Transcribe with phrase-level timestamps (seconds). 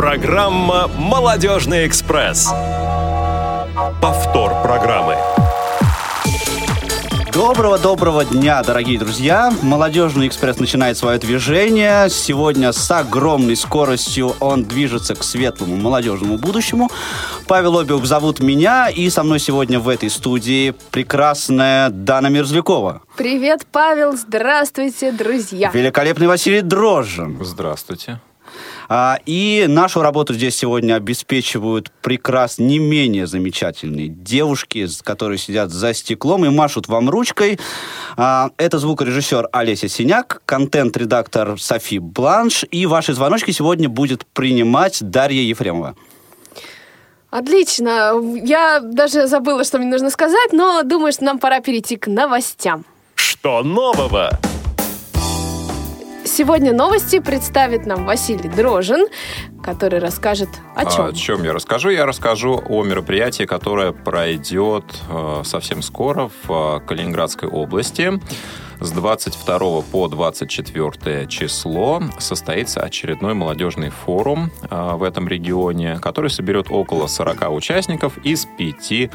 [0.00, 2.48] Программа «Молодежный экспресс».
[4.00, 5.14] Повтор программы.
[7.34, 9.52] Доброго-доброго дня, дорогие друзья!
[9.60, 12.08] Молодежный экспресс начинает свое движение.
[12.08, 16.90] Сегодня с огромной скоростью он движется к светлому молодежному будущему.
[17.46, 23.02] Павел Обиух зовут меня, и со мной сегодня в этой студии прекрасная Дана Мерзлякова.
[23.18, 24.16] Привет, Павел!
[24.16, 25.70] Здравствуйте, друзья!
[25.74, 27.36] Великолепный Василий Дрожжин.
[27.44, 28.18] Здравствуйте.
[28.92, 35.94] А, и нашу работу здесь сегодня обеспечивают прекрасно, не менее замечательные девушки, которые сидят за
[35.94, 37.60] стеклом и машут вам ручкой.
[38.16, 45.42] А, это звукорежиссер Олеся Синяк, контент-редактор Софи Бланш, и ваши звоночки сегодня будет принимать Дарья
[45.42, 45.94] Ефремова.
[47.30, 48.14] Отлично.
[48.42, 52.84] Я даже забыла, что мне нужно сказать, но думаю, что нам пора перейти к новостям.
[53.14, 54.30] Что нового?
[56.24, 59.06] Сегодня новости представит нам Василий Дрожин,
[59.62, 61.04] который расскажет о чем.
[61.06, 61.90] А, о чем я расскажу?
[61.90, 68.20] Я расскажу о мероприятии, которое пройдет э, совсем скоро в э, Калининградской области.
[68.82, 76.68] С 22 по 24 число состоится очередной молодежный форум э, в этом регионе, который соберет
[76.70, 79.10] около 40 участников из пяти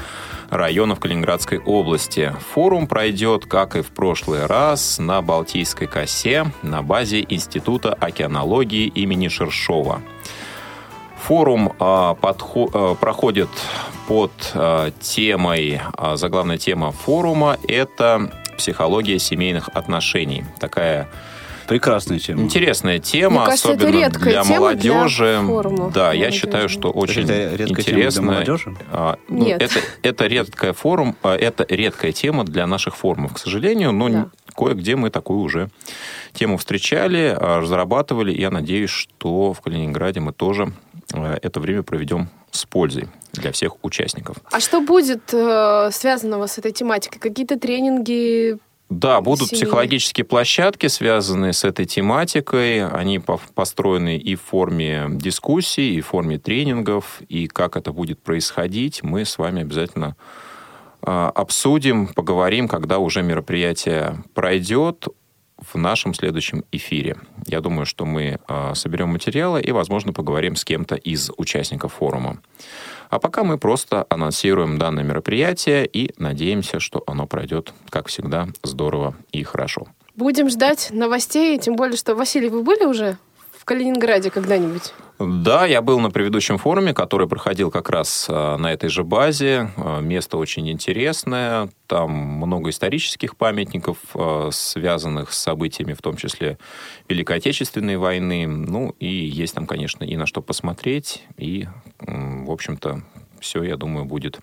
[0.51, 2.31] районов Калининградской области.
[2.53, 9.29] Форум пройдет, как и в прошлый раз, на Балтийской косе на базе Института океанологии имени
[9.29, 10.03] Шершова.
[11.23, 13.49] Форум а, подхо- а, проходит
[14.07, 20.43] под а, темой, а, заглавная тема форума– это психология семейных отношений.
[20.59, 21.07] Такая
[21.67, 22.43] Прекрасная тема.
[22.43, 25.37] Интересная тема, Мне кажется, это особенно редкая для тема молодежи.
[25.39, 26.39] для форума да, я молодежи.
[26.39, 28.23] считаю, что очень Это редкая тема для интересная.
[28.33, 28.75] молодежи?
[28.91, 29.61] А, ну, Нет.
[29.63, 34.27] Это, это редкая форум, а, это редкая тема для наших форумов, к сожалению, но Да.
[34.55, 35.69] кое-где мы такую уже
[36.33, 38.31] тему встречали, а, разрабатывали.
[38.39, 40.71] Я надеюсь, что в Калининграде мы тоже
[41.13, 44.37] это время проведем с пользой для всех участников.
[44.51, 47.19] А что будет э, связанного с этой тематикой?
[47.19, 48.57] Какие-то тренинги?
[48.89, 49.65] Да, будут Семейные.
[49.65, 52.87] психологические площадки, связанные с этой тематикой.
[52.87, 57.21] Они по- построены и в форме дискуссий, и в форме тренингов.
[57.27, 60.15] И как это будет происходить, мы с вами обязательно
[61.01, 65.07] а, обсудим, поговорим, когда уже мероприятие пройдет
[65.73, 67.17] в нашем следующем эфире.
[67.47, 72.41] Я думаю, что мы а, соберем материалы и, возможно, поговорим с кем-то из участников форума.
[73.09, 79.15] А пока мы просто анонсируем данное мероприятие и надеемся, что оно пройдет, как всегда, здорово
[79.31, 79.87] и хорошо.
[80.15, 83.17] Будем ждать новостей, тем более, что, Василий, вы были уже
[83.65, 84.93] Калининграде когда-нибудь?
[85.17, 89.71] Да, я был на предыдущем форуме, который проходил как раз а, на этой же базе.
[89.77, 91.69] А, Место очень интересное.
[91.87, 96.59] Там много исторических памятников, а, связанных с событиями, в том числе
[97.07, 98.45] Великой Отечественной войны.
[98.45, 101.23] Ну, и есть там, конечно, и на что посмотреть.
[101.37, 101.65] И,
[101.99, 103.01] в общем-то,
[103.39, 104.39] все, я думаю, будет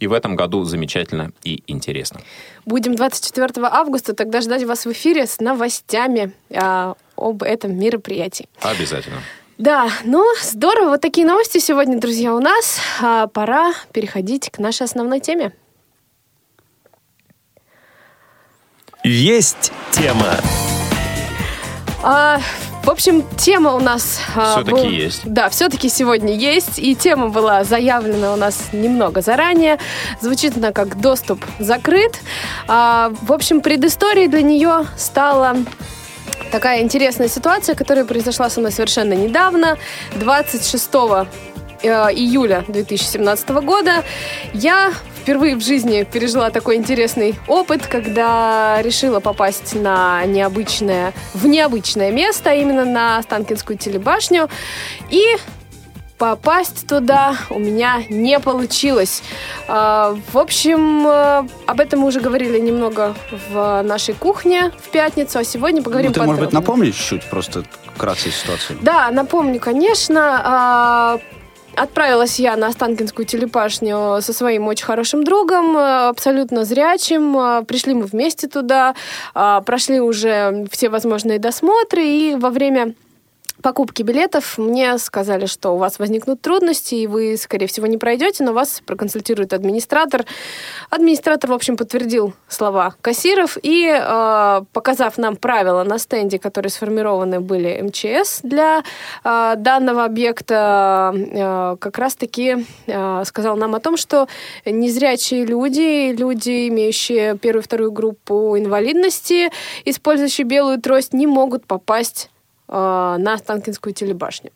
[0.00, 2.20] и в этом году замечательно и интересно.
[2.64, 8.48] Будем 24 августа тогда ждать вас в эфире с новостями а, об этом мероприятии.
[8.60, 9.22] Обязательно.
[9.58, 10.90] Да, ну здорово.
[10.90, 12.78] Вот такие новости сегодня, друзья, у нас.
[13.00, 15.52] А, пора переходить к нашей основной теме.
[19.02, 20.36] Есть тема.
[22.02, 22.40] А,
[22.88, 24.18] в общем, тема у нас...
[24.34, 25.20] а, Всё-таки был- есть.
[25.26, 26.78] Да, все-таки сегодня есть.
[26.78, 29.78] И тема была заявлена у нас немного заранее.
[30.22, 32.18] Звучит она как «Доступ закрыт».
[32.66, 35.54] А, в общем, предысторией для нее стала
[36.50, 39.76] такая интересная ситуация, которая произошла со мной совершенно недавно.
[40.16, 40.88] 26
[41.82, 44.02] э, июля 2017 года
[44.54, 44.94] я
[45.28, 52.48] впервые в жизни пережила такой интересный опыт, когда решила попасть на необычное, в необычное место,
[52.48, 54.48] а именно на Останкинскую телебашню.
[55.10, 55.22] И
[56.16, 59.22] попасть туда у меня не получилось.
[59.68, 63.14] А, В общем, э, об этом мы уже говорили немного
[63.50, 67.64] в нашей кухне в пятницу, а сегодня поговорим Ну, ты, может быть, напомнишь чуть просто
[67.94, 68.78] вкратце ситуацию?
[68.80, 71.20] Да, напомню, конечно.
[71.78, 77.38] Отправилась я на Останкинскую телепашню со своим очень хорошим другом, э, абсолютно зрячим.
[77.38, 78.94] Э, Пришли мы вместе туда,
[79.34, 82.94] а, прошли уже все возможные досмотры, и во время
[83.62, 88.44] покупки билетов мне сказали, что у вас возникнут трудности, и вы, скорее всего, не пройдете,
[88.44, 90.24] но вас проконсультирует администратор.
[90.90, 97.40] Администратор, в общем, подтвердил слова кассиров и, э, показав нам правила на стенде, которые сформированы
[97.40, 98.82] были МЧС для
[99.24, 104.28] э, данного объекта, э, как раз-таки э, сказал нам о том, что
[104.64, 109.50] незрячие люди, люди, имеющие первую и вторую группу инвалидности,
[109.84, 112.30] использующие белую трость, не могут попасть
[112.68, 114.50] на Останкинскую телебашню.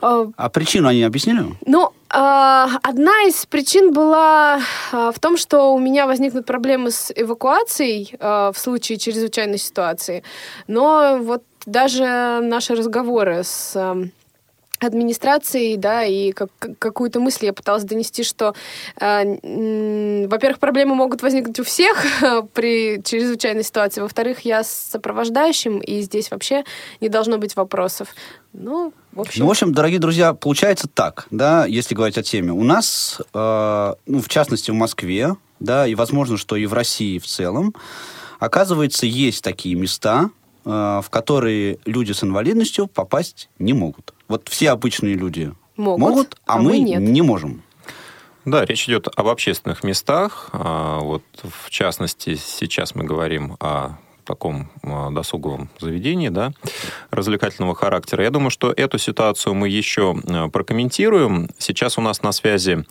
[0.00, 1.44] А, А причину они объяснили?
[1.64, 4.60] Ну, а, одна из причин была
[4.90, 10.22] в том, что у меня возникнут проблемы с эвакуацией в случае чрезвычайной ситуации.
[10.66, 14.10] Но вот даже наши разговоры с ам,
[14.84, 18.54] администрацией, да, и как, как- какую-то мысль я пыталась донести, что,
[19.00, 22.04] м, во-первых, проблемы могут возникнуть у всех
[22.54, 26.64] при чрезвычайной ситуации, во-вторых, я с сопровождающим, и здесь вообще
[27.00, 28.08] не должно быть вопросов.
[28.52, 29.42] Ну, в общем...
[29.42, 32.52] Ну, в общем, дорогие друзья, получается так, да, если говорить о теме.
[32.52, 37.18] У нас, э, ну, в частности, в Москве, да, и возможно, что и в России
[37.18, 37.74] в целом,
[38.38, 44.14] оказывается, есть такие места, э, в которые люди с инвалидностью попасть не могут.
[44.28, 47.00] Вот все обычные люди Могут, а, а мы мы нет.
[47.00, 47.62] не можем.
[48.44, 50.50] Да, речь идет об общественных местах.
[50.52, 56.52] А, Вот, в частности, сейчас мы говорим о таком а, досуговом заведении, да,
[57.10, 58.24] развлекательного характера.
[58.24, 61.48] Я думаю, что эту ситуацию мы еще а, прокомментируем.
[61.58, 62.84] Сейчас у нас на связи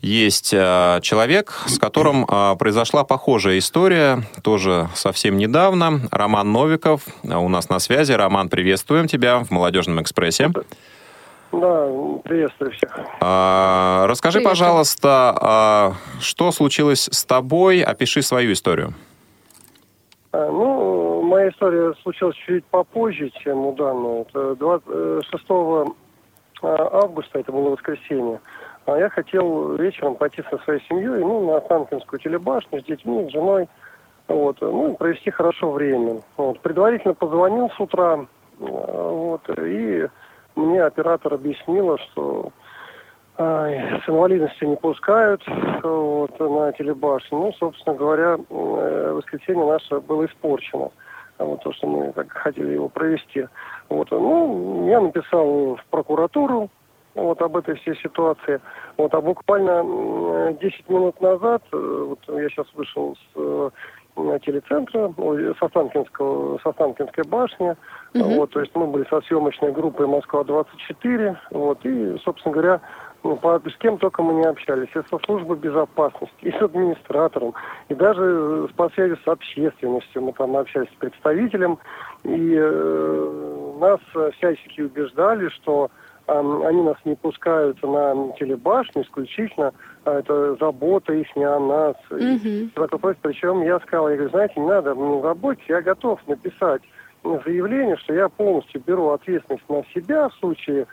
[0.00, 6.00] есть а, человек, с которым а, произошла похожая история, тоже совсем недавно.
[6.10, 8.12] Роман Новиков а, у нас на связи.
[8.12, 10.50] Роман, приветствуем тебя в «Молодежном экспрессе».
[11.52, 11.88] Да,
[12.24, 12.98] приветствую всех.
[13.20, 14.50] А, Расскажи, Привет.
[14.50, 17.80] пожалуйста, а, что случилось с тобой?
[17.82, 18.94] Опиши свою историю.
[20.32, 24.22] А, Ну, моя история случилась чуть попозже, чем у данного.
[24.22, 25.44] Это 26
[26.62, 28.40] августа, это было воскресенье.
[28.86, 33.32] А я хотел вечером пойти со своей семьей, ну, на Останкинскую телебашню с детьми, с
[33.32, 33.68] женой,
[34.28, 36.22] вот, ну, и провести хорошо время.
[36.36, 36.60] Вот.
[36.60, 38.26] Предварительно позвонил с утра,
[38.60, 40.06] а, вот, и
[40.54, 42.52] мне оператор объяснила, что
[43.38, 45.42] с инвалидностью не пускают
[45.82, 47.38] вот, на телебашню.
[47.38, 50.90] Ну, собственно говоря, э, воскресенье наше было испорчено.
[51.38, 53.46] Вот то, что мы так хотели его провести.
[53.90, 56.70] Вот, ну, я написал в прокуратуру
[57.16, 58.60] вот об этой всей ситуации.
[58.96, 63.70] Вот, а буквально м, 10 минут назад, э, вот я сейчас вышел с э,
[64.44, 65.12] телецентра,
[65.58, 67.76] со Останкинского, со Останкинской башни.
[68.14, 71.36] Вот, то есть мы были со съемочной группой Москва-24.
[71.50, 72.80] Вот, и, собственно говоря,
[73.22, 74.88] ну, по- с кем только мы не общались.
[74.94, 77.54] И со службой безопасности, и с администратором,
[77.88, 80.22] и даже э, по связи с общественностью.
[80.22, 81.78] Мы там общались с представителем.
[82.24, 84.00] И э, нас
[84.36, 85.90] всячески убеждали, что
[86.26, 89.72] они нас не пускают на телебашню исключительно,
[90.04, 91.96] а это забота их о нас.
[92.98, 93.18] Просьб.
[93.22, 96.82] Причем я сказал, я говорю, знаете, не надо мне заботиться, я готов написать
[97.44, 100.86] заявление, что я полностью беру ответственность на себя в случае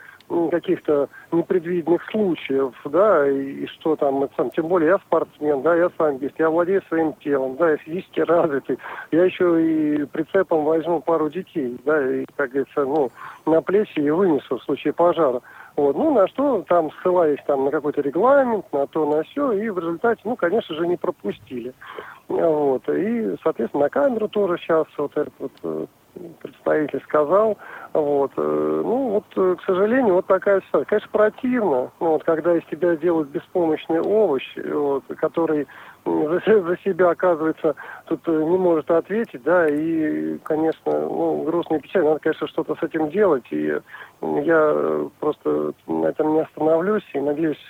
[0.50, 5.90] каких-то непредвиденных случаев, да, и, и что там, сам, тем более я спортсмен, да, я
[5.96, 8.78] самбист, я владею своим телом, да, я физически развитый,
[9.10, 13.10] я еще и прицепом возьму пару детей, да, и, как говорится, ну,
[13.46, 15.40] на плечи и вынесу в случае пожара.
[15.76, 19.68] Вот, ну, на что там ссылаясь там на какой-то регламент, на то, на все, и
[19.70, 21.72] в результате, ну, конечно же, не пропустили.
[22.28, 25.86] Вот, и, соответственно, на камеру тоже сейчас вот этот вот э,
[26.40, 27.58] представитель сказал,
[27.92, 30.86] вот, э, ну, вот, э, к сожалению, вот такая ситуация.
[30.86, 35.66] Конечно, противно, ну, вот, когда из тебя делают беспомощный овощ, вот, который
[36.04, 37.74] за, за себя, оказывается,
[38.06, 42.74] тут э, не может ответить, да, и, конечно, ну, грустно и печально, надо, конечно, что-то
[42.74, 43.78] с этим делать, и
[44.20, 47.68] я просто на этом не остановлюсь, и, надеюсь,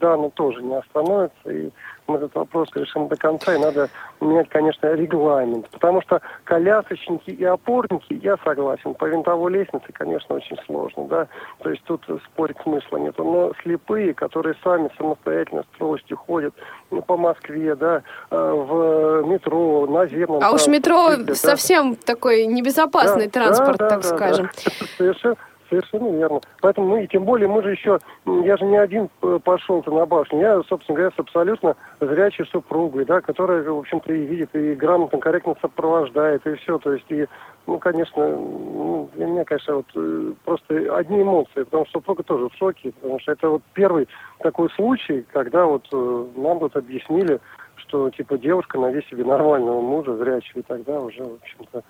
[0.00, 1.70] Дана тоже не остановится, и
[2.08, 3.88] мы этот вопрос решим до конца, и надо
[4.20, 10.56] менять, конечно, регламент, потому что колясочники и опорники, я согласен, по винтовой лестнице, конечно, очень
[10.66, 11.28] сложно, да,
[11.62, 16.54] то есть тут спорить смысла нет, но слепые, которые сами самостоятельно с тростью ходят
[16.90, 21.34] ну, по Москве, да, э, в метро, наземном А уж метро да.
[21.34, 24.46] совсем такой небезопасный Да, транспорт, да, так да, да, скажем.
[24.46, 24.86] да.
[24.96, 25.36] Совершенно,
[25.68, 26.40] совершенно верно.
[26.60, 30.06] Поэтому мы, и тем более, мы же еще, я же не один э, пошел-то на
[30.06, 30.40] башню.
[30.40, 35.18] Я, собственно говоря, с абсолютно зрячей супругой, да, которая, в общем-то, и видит, и грамотно,
[35.18, 36.78] корректно сопровождает, и все.
[36.78, 37.26] То есть, и,
[37.66, 42.48] ну, конечно, ну, для меня, конечно, вот э, просто одни эмоции, потому что супруга тоже
[42.48, 44.08] в шоке, потому что это вот первый
[44.40, 47.40] такой случай, когда вот э, нам вот объяснили,
[47.76, 51.82] что, типа, девушка найди себе нормального мужа, зрячего, и тогда уже, в общем-то,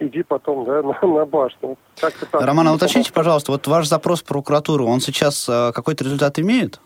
[0.00, 1.76] иди потом, да, на, на башню.
[2.00, 2.12] Так.
[2.32, 6.80] Роман, а уточните, пожалуйста, вот ваш запрос в прокуратуру, он сейчас э, какой-то результат имеет?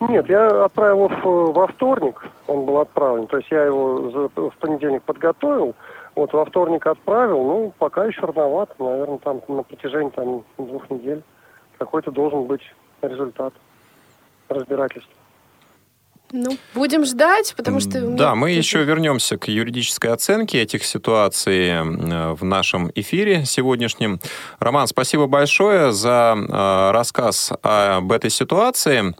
[0.00, 3.26] Нет, я отправил его в- во вторник, он был отправлен.
[3.28, 5.74] То есть я его в понедельник подготовил,
[6.16, 11.22] вот во вторник отправил, ну, пока еще рановато, наверное, там на протяжении там, двух недель
[11.78, 12.62] какой-то должен быть
[13.02, 13.54] результат
[14.48, 15.12] разбирательства.
[16.32, 18.00] Ну, будем ждать, потому что...
[18.00, 24.18] Да, мы еще вернемся к юридической оценке этих ситуаций э, в нашем эфире сегодняшнем.
[24.58, 29.14] Роман, спасибо большое за э, рассказ об этой ситуации.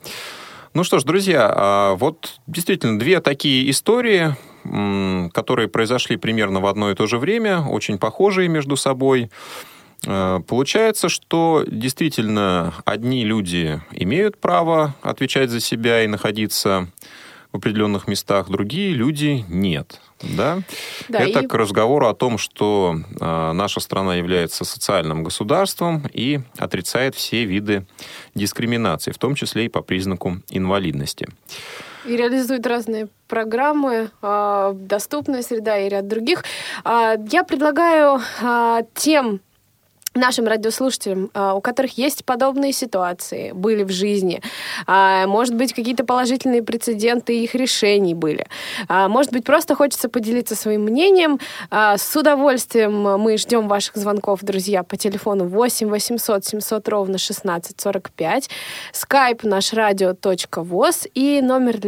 [0.72, 4.34] Ну что ж, друзья, а, вот действительно две такие истории,
[5.34, 9.30] которые произошли примерно в одно и то же время, очень похожие между собой.
[10.06, 16.88] Э, Получается, что действительно одни люди имеют право отвечать за себя и находиться
[17.52, 20.00] в определенных местах, другие люди нет.
[20.22, 20.60] Да?
[21.08, 26.40] Да, Это и- к разговору о том, что э, наша страна является социальным государством и
[26.58, 27.84] отрицает все виды
[28.34, 31.28] дискриминации, в том числе и по признаку инвалидности.
[32.06, 36.42] И реализует разные программы, а, доступная среда и ряд других.
[36.84, 39.40] А, Я предлагаю а, тем
[40.14, 44.42] нашим радиослушателям, а, у которых есть подобные ситуации, были в жизни,
[44.86, 48.46] а, может быть, какие-то положительные прецеденты их решений были,
[48.88, 51.38] а, может быть, просто хочется поделиться своим мнением,
[51.70, 58.50] с удовольствием мы ждем ваших звонков, друзья, по телефону 8 800 700 ровно 16 45,
[58.92, 61.78] skype наш радио.воз и номер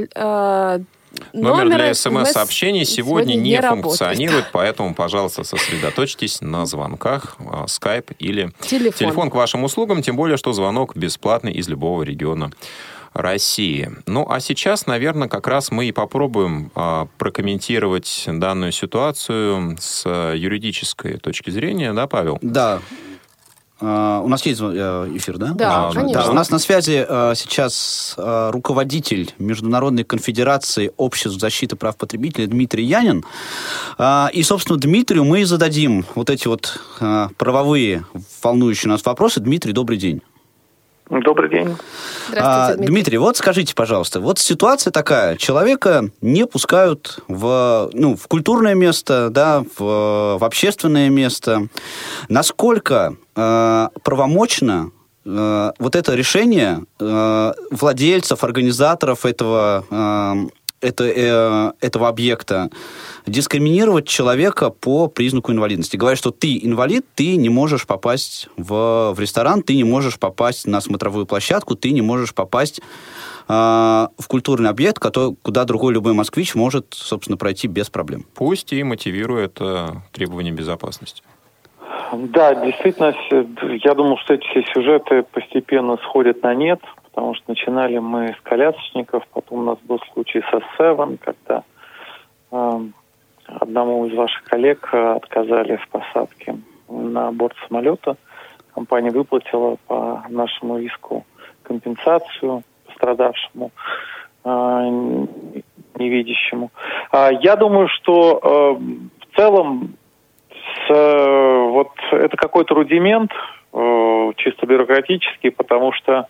[1.32, 3.84] э, Номер для смс-сообщений сегодня не работает.
[3.98, 8.92] функционирует, поэтому, пожалуйста, сосредоточьтесь на звонках, а, скайп или Телефон.
[8.98, 12.50] телефон к вашим услугам, тем более, что звонок бесплатный из любого региона
[13.12, 13.90] России.
[14.06, 20.04] Ну, а сейчас, наверное, как раз мы и попробуем а, прокомментировать данную ситуацию с
[20.34, 22.38] юридической точки зрения, да, Павел?
[22.42, 22.80] Да.
[23.80, 25.52] А, У нас есть э, эфир, да?
[25.54, 26.22] Да, А, конечно.
[26.24, 32.46] Да, у нас на связи э, сейчас э, руководитель Международной конфедерации обществ защиты прав потребителей
[32.46, 33.24] Дмитрий Янин.
[33.98, 36.80] А, И, собственно, Дмитрию мы и зададим вот эти вот
[37.36, 38.04] правовые
[38.42, 39.40] волнующие нас вопросы.
[39.40, 40.22] Дмитрий, добрый день.
[41.10, 41.76] Добрый день.
[42.28, 43.18] Здравствуйте, А, Дмитрий.
[43.18, 49.62] вот скажите, пожалуйста, вот ситуация такая, человека не пускают в, ну, в культурное место, да,
[49.76, 51.68] в, в общественное место.
[52.30, 54.92] Насколько э, правомочно
[55.26, 60.34] э, вот это решение э, владельцев, организаторов этого, э,
[60.84, 62.70] это, э, этого объекта
[63.26, 65.96] дискриминировать человека по признаку инвалидности.
[65.96, 70.66] Говорят, что ты инвалид, ты не можешь попасть в, в ресторан, ты не можешь попасть
[70.66, 72.80] на смотровую площадку, ты не можешь попасть
[73.48, 78.26] э, в культурный объект, который, куда другой любой москвич может, собственно, пройти без проблем.
[78.34, 81.22] Пусть и мотивирует э, требования безопасности.
[82.12, 83.14] Да, действительно,
[83.82, 86.80] я думал, что эти все сюжеты постепенно сходят на нет,
[87.14, 91.62] потому что начинали мы с колясочников, потом у нас был случай со Севен, когда
[92.50, 92.92] эм,
[93.46, 96.56] одному из ваших коллег э, отказали в посадке
[96.88, 98.16] на борт самолета.
[98.74, 101.24] Компания выплатила по нашему иску
[101.62, 103.70] компенсацию пострадавшему
[104.44, 104.48] э,
[105.94, 106.72] невидящему.
[107.12, 109.94] А, Я думаю, что э, в целом
[110.50, 113.30] с, э, вот это какой-то рудимент,
[113.72, 116.24] э, чисто бюрократический, потому что э,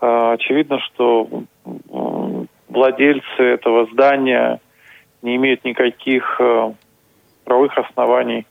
[0.00, 1.28] очевидно, что
[1.64, 4.60] м, владельцы этого здания
[5.22, 6.72] не имеют никаких э,
[7.44, 8.46] правовых оснований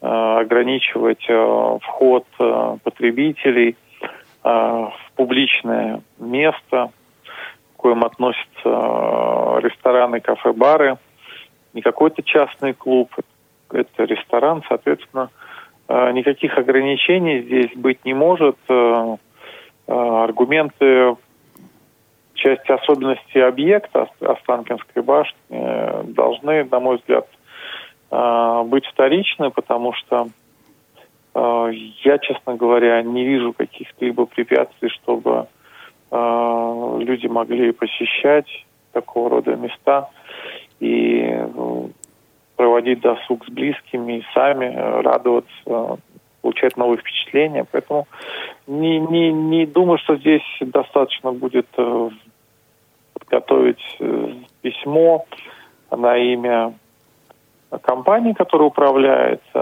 [0.00, 6.90] э, ограничивать э, вход э, потребителей э, в публичное место,
[7.74, 10.98] к коим относятся э, рестораны, кафе, бары,
[11.72, 13.10] не какой-то частный клуб,
[13.70, 15.30] это ресторан, соответственно,
[15.88, 18.56] э, никаких ограничений здесь быть не может.
[19.92, 21.16] Э, Аргументы
[22.34, 27.28] части особенностей объекта Ост- Останкинской башни э, должны, на мой взгляд,
[28.10, 30.28] э, быть вторичны, потому что
[31.34, 35.46] я, честно говоря, не вижу каких-либо препятствий, чтобы
[36.10, 40.10] люди могли посещать такого рода места
[40.78, 41.42] и
[42.56, 45.98] проводить досуг с близкими и сами радоваться,
[46.42, 47.64] получать новые впечатления.
[47.70, 48.06] Поэтому
[48.66, 52.10] не, не, не думаю, что здесь достаточно будет э,
[53.14, 55.24] подготовить э, письмо
[55.90, 56.74] на имя
[57.82, 59.58] компании, которая управляет э,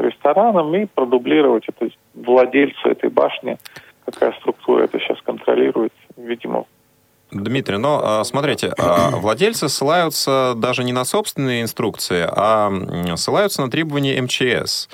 [0.00, 3.58] рестораном, и продублировать это владельцу этой башни,
[4.04, 6.66] какая структура это сейчас контролирует, видимо,
[7.42, 12.72] Дмитрий, но а, смотрите, а, владельцы ссылаются даже не на собственные инструкции, а
[13.16, 14.88] ссылаются на требования МЧС.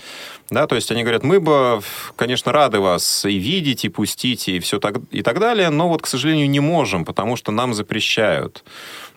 [0.51, 1.81] Да, то есть они говорят, мы бы,
[2.17, 6.03] конечно, рады вас и видеть, и пустить, и все так, и так далее, но вот,
[6.03, 8.65] к сожалению, не можем, потому что нам запрещают.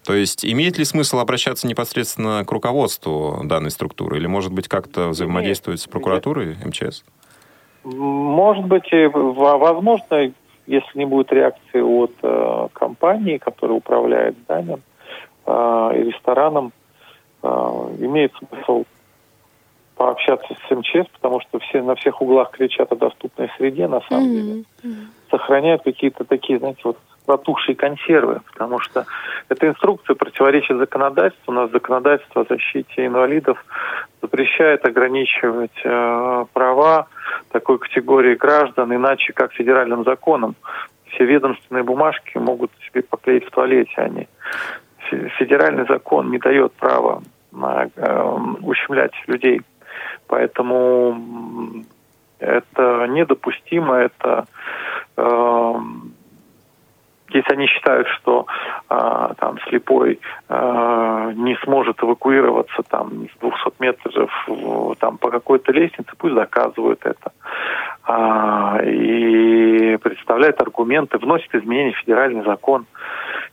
[0.05, 4.17] То есть имеет ли смысл обращаться непосредственно к руководству данной структуры?
[4.17, 7.03] Или, может быть, как-то взаимодействовать с прокуратурой МЧС?
[7.83, 10.33] Может быть, возможно,
[10.65, 14.81] если не будет реакции от э, компании, которая управляет зданием
[15.45, 16.71] э, и рестораном,
[17.41, 17.47] э,
[17.99, 18.85] имеет смысл
[19.95, 24.25] пообщаться с МЧС, потому что все на всех углах кричат о доступной среде, на самом
[24.25, 24.41] mm-hmm.
[24.41, 24.63] деле.
[25.29, 29.05] Сохраняют какие-то такие, знаете, вот протухшие консервы, потому что
[29.49, 31.51] эта инструкция противоречит законодательству.
[31.51, 33.63] У нас законодательство о защите инвалидов
[34.21, 37.07] запрещает ограничивать э, права
[37.51, 40.55] такой категории граждан, иначе как федеральным законом.
[41.11, 44.27] Все ведомственные бумажки могут себе поклеить в туалете, они.
[45.37, 49.61] Федеральный закон не дает права на, э, ущемлять людей.
[50.27, 51.83] Поэтому
[52.39, 54.45] это недопустимо, это
[55.15, 55.73] э,
[57.33, 58.45] если они считают, что
[58.89, 64.31] э, там слепой э, не сможет эвакуироваться там с 200 метров
[64.99, 67.31] там по какой-то лестнице, пусть заказывают это
[68.05, 72.85] а, и представляют аргументы, вносят изменения в федеральный закон.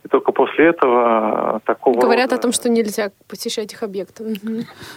[0.03, 1.99] И только после этого такого...
[1.99, 2.35] Говорят рода...
[2.35, 4.35] о том, что нельзя посещать их объекты.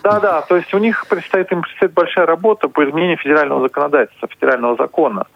[0.03, 4.29] Да, да, то есть у них предстоит, им предстоит большая работа по изменению федерального законодательства,
[4.29, 5.27] федерального закона.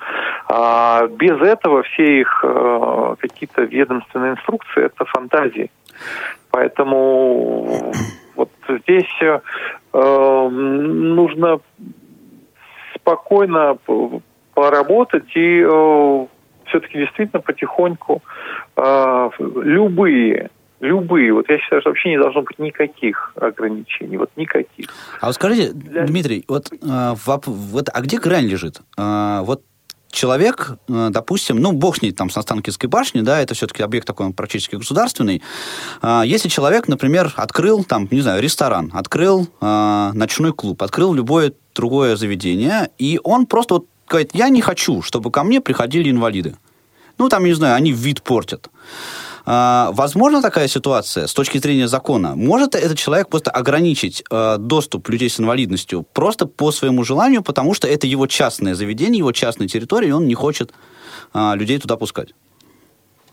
[0.49, 5.71] А без этого все их э, какие-то ведомственные инструкции– это фантазии.
[6.51, 7.93] Поэтому
[8.35, 11.61] вот здесь э, нужно
[12.95, 13.79] спокойно
[14.55, 16.27] поработать и э,
[16.67, 18.23] все-таки действительно потихоньку
[18.77, 21.33] э, любые любые.
[21.33, 24.87] Вот я считаю, что вообще не должно быть никаких ограничений, вот никаких.
[25.21, 26.05] А вот скажите, Для...
[26.05, 28.81] Дмитрий, вот, э, вот, а где грань лежит?
[28.97, 29.63] Э, вот
[30.11, 34.07] человек, э, допустим, ну, бог с ней там с Останкинской башни, да, это все-таки объект
[34.07, 35.43] такой он практически государственный.
[36.03, 41.53] Э, если человек, например, открыл там, не знаю, ресторан, открыл э, ночной клуб, открыл любое
[41.75, 46.57] другое заведение, и он просто вот говорит, я не хочу, чтобы ко мне приходили инвалиды.
[47.19, 48.69] Ну, там, не знаю, они вид портят.
[49.47, 52.35] А, возможно такая ситуация с точки зрения закона?
[52.37, 57.75] Может этот человек просто ограничить э, доступ людей с инвалидностью просто по своему желанию, потому
[57.75, 60.73] что это его частное заведение, его частная территория, и он не хочет
[61.35, 62.35] э, людей туда пускать?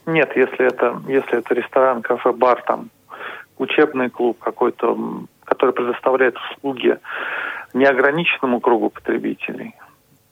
[0.06, 2.90] Нет, если это, если это ресторан, кафе, бар, там,
[3.58, 4.98] учебный клуб какой-то,
[5.46, 6.98] который предоставляет услуги
[7.74, 9.74] неограниченному кругу потребителей,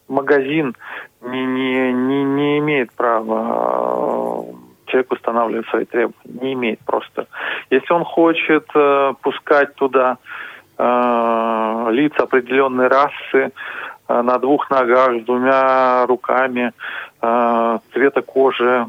[0.07, 0.75] магазин
[1.21, 4.45] не, не, не, не имеет права
[4.93, 6.41] человек устанавливать свои требования.
[6.41, 7.27] Не имеет просто.
[7.71, 10.17] Если он хочет э, пускать туда
[10.77, 13.51] э, лица определенной расы
[14.07, 16.71] э, на двух ногах, с двумя руками,
[17.21, 18.85] э, цвета кожи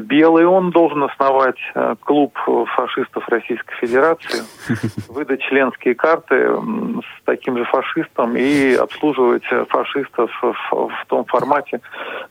[0.00, 2.36] белый, он должен основать э, клуб
[2.74, 4.42] фашистов Российской Федерации,
[5.08, 11.80] выдать членские карты с таким же фашистом и обслуживать фашистов в том формате,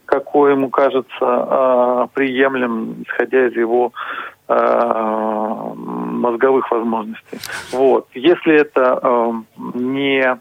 [0.06, 3.93] какой ему кажется э, приемлем, исходя из его
[4.47, 7.39] э, мозговых возможностей.
[7.71, 8.08] Вот.
[8.13, 9.34] Если это
[9.73, 10.38] не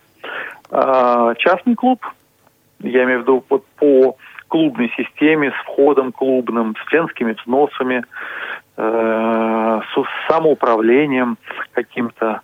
[1.39, 2.03] частный клуб,
[2.81, 4.17] я имею в виду вот по
[4.53, 8.05] клубной системе, с входом клубным, с членскими взносами,
[8.77, 11.38] э, с самоуправлением
[11.73, 12.43] каким-то,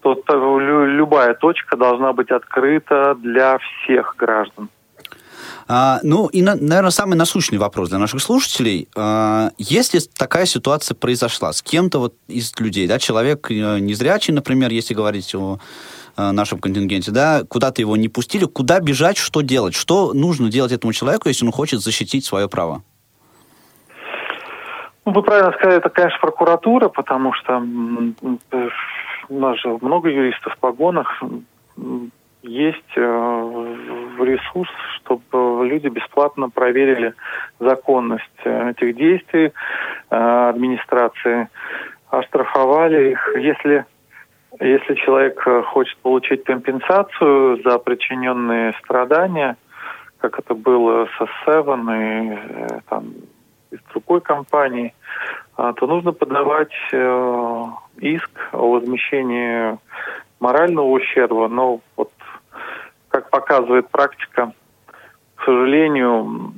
[0.00, 4.70] то, то любая точка должна быть открыта для всех граждан.
[5.68, 8.88] А, ну и, на, наверное, самый насущный вопрос для наших слушателей.
[8.96, 14.70] А, если такая ситуация произошла с кем-то вот из людей, да, человек э, незрячий, например,
[14.70, 15.58] если говорить о
[16.32, 20.92] нашем контингенте, да, куда-то его не пустили, куда бежать, что делать, что нужно делать этому
[20.92, 22.82] человеку, если он хочет защитить свое право?
[25.04, 27.62] Ну, вы правильно сказали, это, конечно, прокуратура, потому что
[29.28, 31.22] у нас же много юристов в погонах,
[32.42, 33.76] есть э,
[34.18, 37.14] ресурс, чтобы люди бесплатно проверили
[37.58, 39.52] законность э, этих действий
[40.08, 41.48] администрации,
[42.08, 43.36] оштрафовали их.
[43.36, 43.84] Если
[44.60, 49.56] если человек э, хочет получить компенсацию за причиненные страдания,
[50.18, 53.14] как это было со Seven и э, там,
[53.70, 54.94] из другой компании,
[55.56, 57.66] а, то нужно подавать э,
[57.98, 59.78] иск о возмещении
[60.40, 61.48] морального ущерба.
[61.48, 62.10] Но вот,
[63.08, 64.52] как показывает практика,
[65.36, 66.52] к сожалению,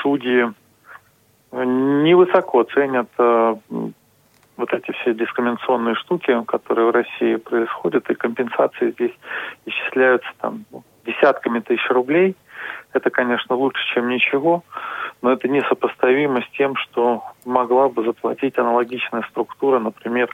[0.00, 0.46] судьи
[1.52, 3.08] невысоко ценят
[4.60, 9.14] вот эти все дискриминационные штуки, которые в России происходят, и компенсации здесь
[9.66, 10.64] исчисляются там
[11.04, 12.36] десятками тысяч рублей.
[12.92, 14.64] Это, конечно, лучше, чем ничего,
[15.22, 20.28] но это несопоставимо с тем, что могла бы заплатить аналогичная структура, например,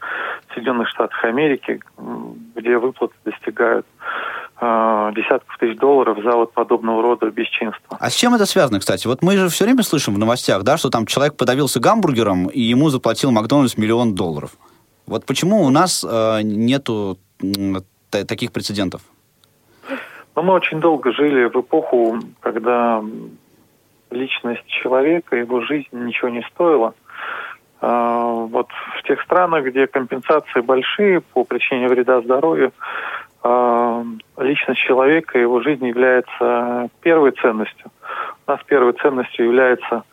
[0.49, 1.81] в Соединенных Штатах Америки,
[2.55, 3.87] где выплаты достигают
[4.61, 7.99] э, десятков тысяч долларов за вот подобного рода бесчинство.
[8.01, 9.07] А с чем это связано, кстати?
[9.07, 12.61] Вот мы же все время слышим в новостях, да, что там человек подавился гамбургером, и
[12.61, 14.53] ему заплатил Макдональдс миллион долларов.
[15.07, 17.19] Вот почему у нас э, нету
[18.11, 19.03] т- таких прецедентов?
[20.37, 23.03] Но мы очень долго жили в эпоху, когда
[24.11, 26.95] личность человека, его жизнь ничего не стоила.
[27.81, 28.69] А, Вот
[28.99, 32.73] в тех странах, где компенсации большие по причине вреда здоровью,
[33.43, 34.05] а,
[34.37, 37.91] личность человека, его жизнь является первой ценностью.
[38.47, 40.05] У нас первой ценностью является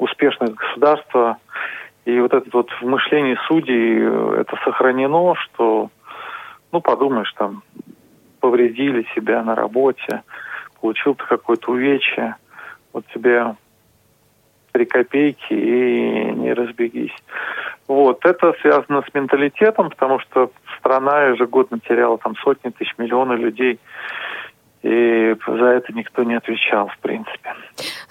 [0.00, 1.38] успешность государства.
[2.04, 5.90] И вот это вот в мышлении судей э, это сохранено, что,
[6.72, 7.62] ну, подумаешь, там,
[8.48, 10.22] повредили себя на работе,
[10.80, 12.36] получил ты какое-то увечье,
[12.94, 13.54] вот тебе
[14.72, 17.14] три копейки и не разбегись.
[17.88, 23.78] Вот, это связано с менталитетом, потому что страна ежегодно теряла там сотни тысяч, миллионы людей,
[24.82, 27.52] и за это никто не отвечал, в принципе.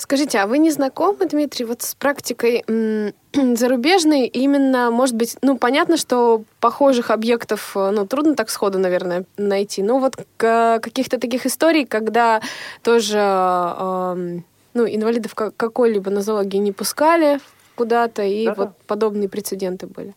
[0.07, 2.63] Скажите, а вы не знакомы, Дмитрий, вот с практикой
[3.33, 4.25] зарубежной?
[4.27, 9.83] Именно, может быть, ну, понятно, что похожих объектов, э, ну, трудно так сходу, наверное, найти.
[9.83, 12.39] Но вот к- каких-то таких историй, когда
[12.83, 17.39] тоже, эм, ну, инвалидов ка- какой-либо нозологии не пускали
[17.75, 18.53] куда-то, и Да.
[18.55, 20.15] вот подобные прецеденты были.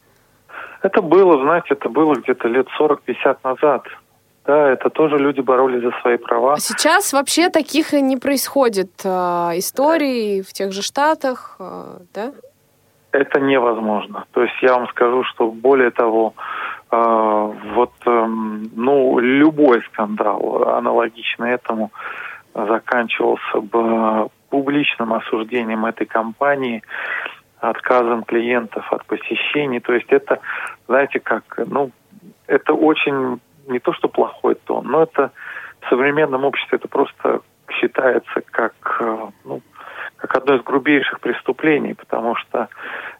[0.83, 3.83] Это было, знаете, это было где-то лет 40-50 назад.
[4.47, 6.57] Да, это тоже люди боролись за свои права.
[6.59, 9.09] Сейчас вообще таких и не происходит э,
[9.59, 12.33] историй в тех же Штатах, э, да?
[13.13, 14.25] Это невозможно.
[14.33, 16.35] То есть я вам скажу, что более того,
[16.91, 21.93] э, вот эм, ну любой скандал аналогичный этому
[22.55, 26.83] заканчивался бы публичным осуждением этой компании,
[27.59, 29.81] отказом клиентов от посещений.
[29.81, 30.41] То есть это,
[30.89, 31.91] знаете, как, ну,
[32.47, 35.31] это очень не то, что плохой тон, но это
[35.81, 39.63] в современном обществе это просто считается как, э, ну,
[40.17, 42.69] как одно из грубейших преступлений, потому что,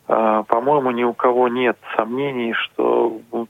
[0.09, 3.47] э, по-моему, ни у кого нет сомнений, что мы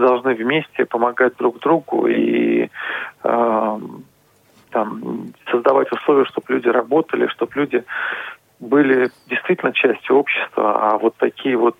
[0.00, 2.70] должны вместе помогать друг другу и
[3.24, 3.78] э,
[4.70, 7.84] там, создавать условия, чтобы люди работали, чтобы люди
[8.58, 11.76] были действительно частью общества, а вот такие вот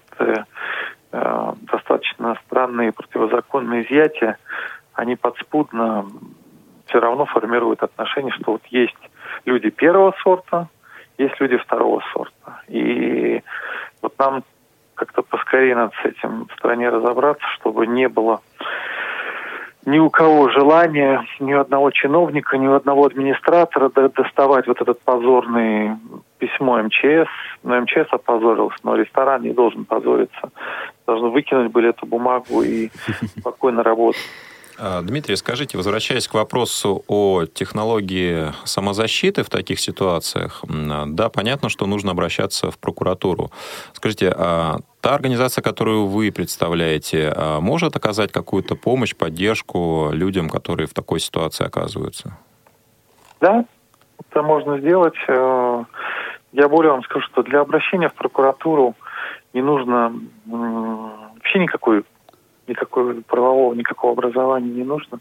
[1.63, 4.39] достаточно странные противозаконные изъятия,
[4.95, 6.07] они подспудно
[6.87, 8.97] все равно формируют отношение, что вот есть
[9.45, 10.69] люди первого сорта,
[11.19, 12.61] есть люди второго сорта.
[12.69, 13.43] И
[14.03, 14.45] вот нам
[14.95, 18.41] как-то поскорее надо с этим в стране разобраться, чтобы не было
[19.87, 24.81] ни у кого желания, ни у одного чиновника, ни у одного администратора до- доставать вот
[24.81, 25.93] этот позорный
[26.39, 27.29] письмо МЧС.
[27.63, 30.51] Но МЧС опозорился, но ресторан не должен позориться.
[31.07, 32.91] Должны выкинуть были эту бумагу и
[33.39, 34.21] спокойно работать.
[34.79, 41.87] А, Дмитрий, скажите, возвращаясь к вопросу о технологии самозащиты в таких ситуациях, да, понятно, что
[41.87, 43.51] нужно обращаться в прокуратуру.
[43.93, 50.87] Скажите, а та организация, которую вы представляете, а, может оказать какую-то помощь, поддержку людям, которые
[50.87, 52.37] в такой ситуации оказываются?
[53.41, 53.65] Да,
[54.31, 55.17] это можно сделать.
[55.29, 55.85] Э,
[56.53, 58.95] Я более вам скажу, что для обращения в прокуратуру
[59.53, 60.13] не нужно
[60.47, 62.05] вообще никакой
[62.69, 65.19] никакого правового, никакого образования не нужно.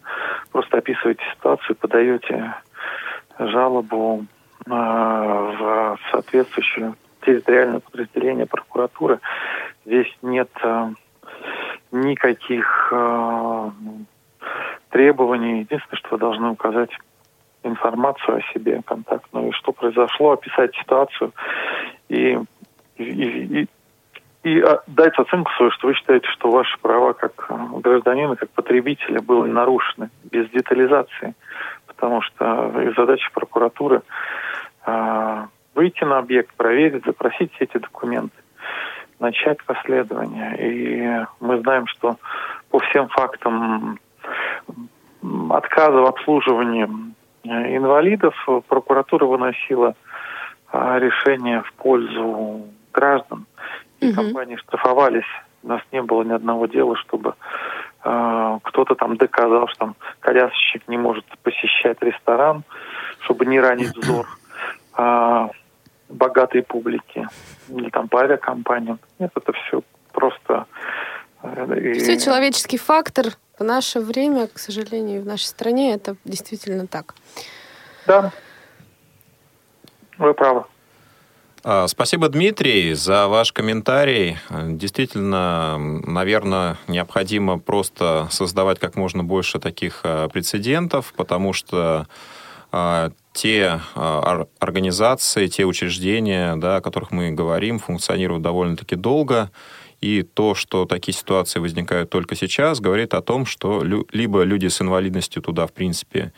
[0.52, 2.54] Просто описываете ситуацию, подаете
[3.40, 4.26] жалобу
[4.66, 9.20] э, в соответствующее территориальное подразделение прокуратуры.
[9.86, 10.90] Здесь нет э,
[11.92, 13.72] никаких э,
[14.90, 15.62] требований.
[15.62, 16.92] Единственное, что вы должны указать
[17.64, 21.34] информацию о себе контактную, что произошло, описать ситуацию
[22.10, 22.38] и,
[22.98, 23.68] и, и,
[24.46, 28.52] и а, дать оценку свою, что вы считаете, что ваши права как э, гражданина, как
[28.52, 31.34] потребителя были нарушены без детализации,
[31.88, 34.04] потому что и задача прокуратуры
[34.86, 38.38] э, выйти на объект, проверить, запросить все эти документы,
[39.20, 40.56] начать расследование.
[40.60, 42.18] И мы знаем, что
[42.70, 43.98] по всем фактам
[45.50, 46.88] отказа в обслуживании
[47.46, 49.96] э, инвалидов э, прокуратура выносила
[50.72, 53.48] э, решение в пользу граждан.
[54.08, 54.16] Мгм.
[54.16, 55.26] компании штрафовались.
[55.64, 57.34] У нас не было ни одного дела, чтобы
[58.04, 62.64] э, кто-то там доказал, что там колясочник не может посещать ресторан,
[63.22, 64.28] чтобы не ранить взор
[64.98, 65.48] э,
[66.10, 67.28] богатой публики
[67.70, 69.00] или там по авиакомпаниям.
[69.20, 70.66] Нет, это все просто...
[71.42, 73.26] э, и- Все человеческий фактор
[73.58, 77.16] в наше время, к сожалению, в нашей стране это действительно так.
[78.06, 78.32] Да,
[80.20, 80.66] вы правы.
[81.68, 84.38] А, Спасибо, Дмитрий, за ваш комментарий.
[84.52, 92.06] Действительно, наверное, необходимо просто создавать как можно больше таких а, прецедентов, потому что
[92.72, 99.50] а, те ор- организации, те учреждения, да, о которых мы говорим, функционируют довольно-таки долго.
[100.02, 104.82] И то, что такие ситуации возникают только сейчас, говорит о том, что либо люди с
[104.82, 106.32] инвалидностью туда, в принципе,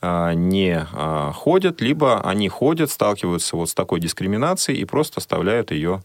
[0.00, 6.02] не а, ходят, либо они ходят, сталкиваются вот с такой дискриминацией и просто оставляют ее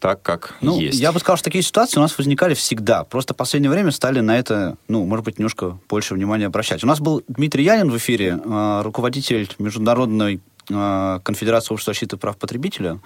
[0.00, 1.00] так, как Ну, есть.
[1.00, 3.04] я бы сказал, что такие ситуации у нас возникали всегда.
[3.04, 6.84] Просто в последнее время стали на это, ну, может быть, немножко больше внимания обращать.
[6.84, 10.40] У нас был Дмитрий Янин в эфире, э, руководитель международной
[10.70, 13.00] Конфедерации общества защиты прав потребителя.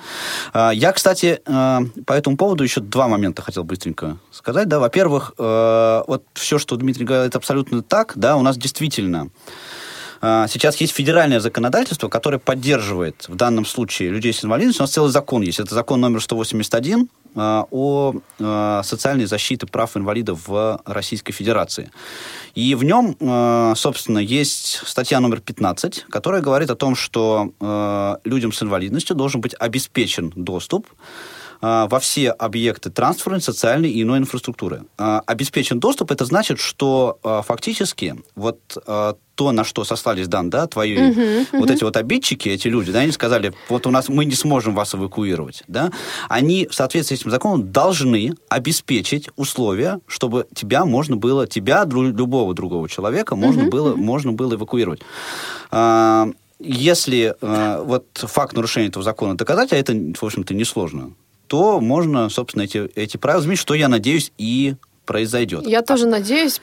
[0.53, 4.67] Я, кстати, по этому поводу еще два момента хотел быстренько сказать.
[4.67, 8.15] Да, во-первых, вот все, что Дмитрий говорит, это абсолютно так.
[8.17, 9.29] Да, у нас действительно а,
[10.23, 14.83] Сейчас есть федеральное законодательство, которое поддерживает в данном случае людей с инвалидностью.
[14.83, 15.59] У нас целый закон есть.
[15.59, 21.91] Это закон номер 181 а, о а, социальной защите прав инвалидов в Российской Федерации.
[22.55, 28.19] И в нем, а, собственно, есть статья номер 15, которая говорит о том, что а,
[28.25, 30.87] людям с инвалидностью должен быть обеспечен доступ
[31.63, 34.83] а, во все объекты транспортной, социальной и иной инфраструктуры.
[34.99, 40.51] А, Обеспечен доступ, это значит, что а, фактически вот а, то, на что сослались, Дан,
[40.51, 44.25] да, твои вот эти вот обидчики, эти люди, да, они сказали, вот у нас мы
[44.25, 45.90] не сможем вас эвакуировать, да,
[46.29, 52.55] они в соответствии с этим законом должны обеспечить условия, чтобы тебя можно было, тебя, любого
[52.55, 55.01] другого человека можно было, можно было эвакуировать.
[55.71, 61.12] А, если э, вот факт нарушения этого закона доказать, а это, в общем-то, несложно,
[61.49, 65.66] то можно, собственно, эти, эти правила изменить, что, я надеюсь, и произойдет.
[65.66, 66.61] Я тоже надеюсь,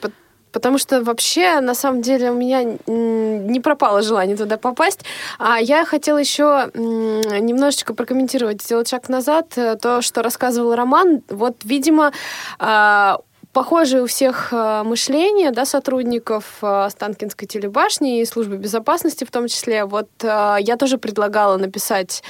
[0.52, 5.00] потому что вообще, на самом деле, у меня не пропало желание туда попасть.
[5.38, 11.22] А я хотела еще немножечко прокомментировать, сделать шаг назад, э, то, что рассказывал Роман.
[11.28, 12.12] Вот, видимо,
[12.58, 13.18] а,
[13.52, 19.48] похожее у всех э, мышление да, сотрудников э, Останкинской телебашни и службы безопасности в том
[19.48, 19.84] числе.
[19.84, 22.22] Вот я тоже предлагала написать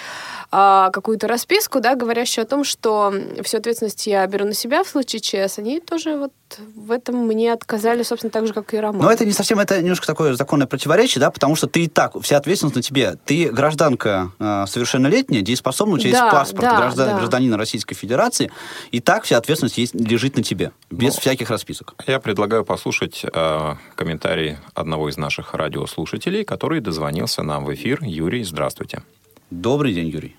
[0.53, 4.89] а, какую-то расписку, да, говорящую о том, что всю ответственность я беру на себя в
[4.89, 5.59] случае ЧС.
[5.59, 6.33] Они тоже вот
[6.75, 9.01] в этом мне отказали, собственно, так же, как и Роман.
[9.01, 12.21] Но это не совсем, это немножко такое законное противоречие, да, потому что ты и так,
[12.21, 13.17] вся ответственность на тебе.
[13.25, 17.17] Ты гражданка э, совершеннолетняя, дееспособная, у тебя Да, есть паспорт да, граждан- да.
[17.19, 18.51] гражданина Российской Федерации,
[18.91, 21.95] и так вся ответственность есть, лежит на тебе, без Ну, всяких расписок.
[22.09, 28.03] Я предлагаю послушать э, комментарий одного из наших радиослушателей, который дозвонился нам в эфир.
[28.03, 29.03] Юрий, здравствуйте.
[29.51, 30.37] Добрый день, Юрий.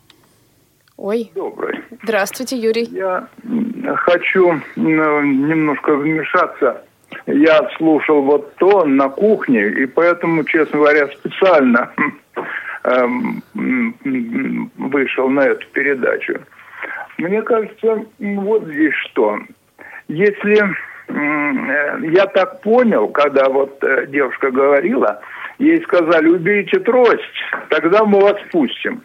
[1.04, 1.80] Ой, Добрый.
[2.04, 2.84] здравствуйте, Юрий.
[2.84, 3.28] Я
[4.06, 6.84] хочу ну, немножко вмешаться.
[7.26, 11.92] Я слушал вот то на кухне, и поэтому, честно говоря, специально
[12.84, 13.42] эм,
[14.78, 16.40] вышел на эту передачу.
[17.18, 19.40] Мне кажется, вот здесь что.
[20.08, 25.20] Если э, я так понял, когда вот э, девушка говорила,
[25.58, 27.24] ей сказали, уберите трость,
[27.70, 29.02] тогда мы вас пустим.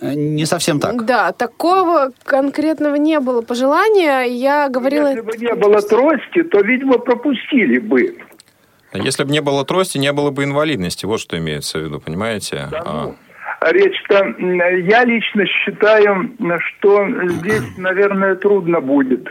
[0.00, 1.04] Э, Не совсем так.
[1.04, 4.22] Да, такого конкретного не было пожелания.
[4.24, 5.08] Я говорила...
[5.08, 8.16] Если бы не было трости, то, видимо, пропустили бы.
[8.92, 11.06] Если бы не было трости, не было бы инвалидности.
[11.06, 12.68] Вот что имеется в виду, понимаете?
[12.72, 13.14] А,
[13.62, 14.54] Речь-то, м,
[14.88, 19.28] я лично считаю, что здесь, наверное, трудно будет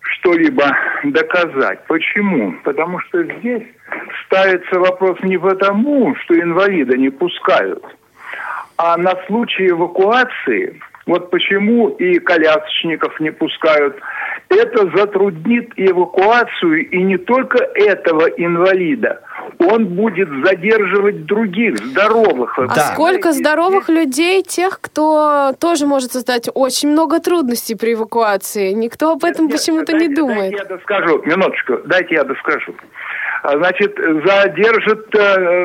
[0.00, 0.64] что-либо
[1.04, 1.80] доказать.
[1.86, 2.54] Почему?
[2.62, 3.62] Потому что здесь
[4.26, 7.82] ставится вопрос не потому, что инвалида не пускают,
[8.76, 13.96] а на случай эвакуации, вот почему и колясочников не пускают,
[14.48, 19.20] это затруднит эвакуацию, и не только этого инвалида.
[19.58, 22.56] Он будет задерживать других, здоровых.
[22.56, 22.80] Вы А Да.
[22.94, 28.72] сколько здоровых людей, тех, кто тоже может создать очень много трудностей при эвакуации.
[28.72, 30.52] Никто об этом Нет, почему-то не думает.
[30.52, 32.74] Дайте я доскажу, минуточку, дайте я доскажу.
[33.44, 35.64] А, Значит, задержит э,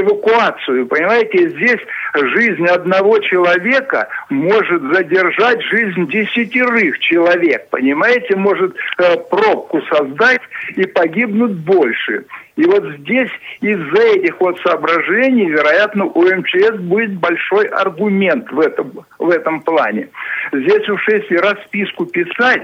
[0.00, 0.86] эвакуацию.
[0.86, 1.80] Понимаете, здесь
[2.14, 7.68] жизнь одного человека может задержать жизнь десятерых человек.
[7.70, 10.42] Понимаете, может э, пробку создать
[10.76, 12.24] и погибнут больше.
[12.54, 13.30] И вот здесь
[13.62, 20.08] из-за этих вот соображений, вероятно, у МЧС будет большой аргумент в этом, в этом плане.
[20.52, 22.62] Здесь уж если расписку писать,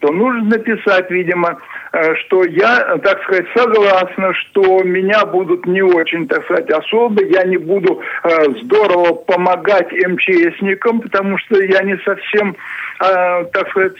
[0.00, 1.58] то нужно написать, видимо,
[1.92, 7.44] э, что я, так сказать, согласна, что меня будут не очень, так сказать, особо, я
[7.44, 8.28] не буду э,
[8.62, 12.56] здорово помогать МЧСникам, потому что я не совсем,
[13.00, 13.96] э, так сказать,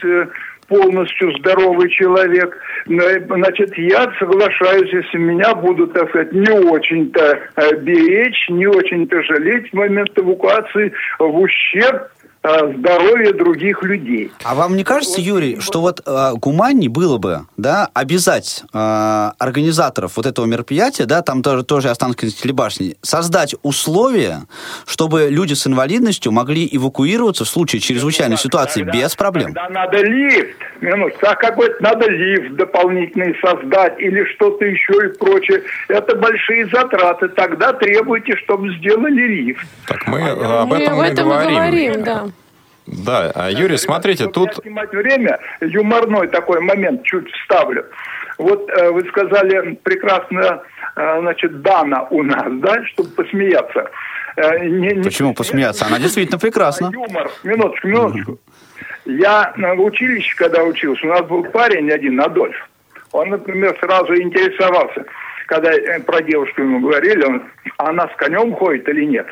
[0.67, 2.57] полностью здоровый человек.
[2.85, 7.39] Значит, я соглашаюсь, если меня будут, так сказать, не очень-то
[7.77, 12.09] беречь, не очень-то жалеть в момент эвакуации в ущерб
[12.73, 14.31] здоровье других людей.
[14.43, 20.13] А вам не кажется, Юрий, что вот э, гуманней было бы, да, обязать э, организаторов
[20.17, 24.43] вот этого мероприятия, да, там тоже, тоже Останкинской телебашни, создать условия,
[24.85, 29.53] чтобы люди с инвалидностью могли эвакуироваться в случае чрезвычайной ну, ситуации тогда, без проблем?
[29.53, 35.63] Тогда надо лифт, минут, а какой-то надо лифт дополнительный создать или что-то еще и прочее.
[35.87, 37.29] Это большие затраты.
[37.29, 39.65] Тогда требуйте, чтобы сделали лифт.
[39.85, 41.55] Так мы а об этом, мы об этом и говорим.
[41.55, 42.25] говорим да.
[42.87, 44.55] Да, а Юрий, смотрите, тут...
[44.55, 47.85] снимать время, юморной такой момент чуть вставлю.
[48.37, 50.61] Вот э, вы сказали прекрасно,
[50.95, 53.91] э, значит, Дана у нас, да, чтобы посмеяться.
[54.37, 55.85] Э, не, не Почему посмеяться?
[55.85, 56.89] Она действительно прекрасна.
[56.93, 58.39] Юмор, минуточку, минуточку.
[59.05, 62.69] Я в училище, когда учился, у нас был парень один, Адольф.
[63.11, 65.05] Он, например, сразу интересовался,
[65.47, 67.43] когда э, про девушку ему говорили, он,
[67.77, 69.27] она с конем ходит или нет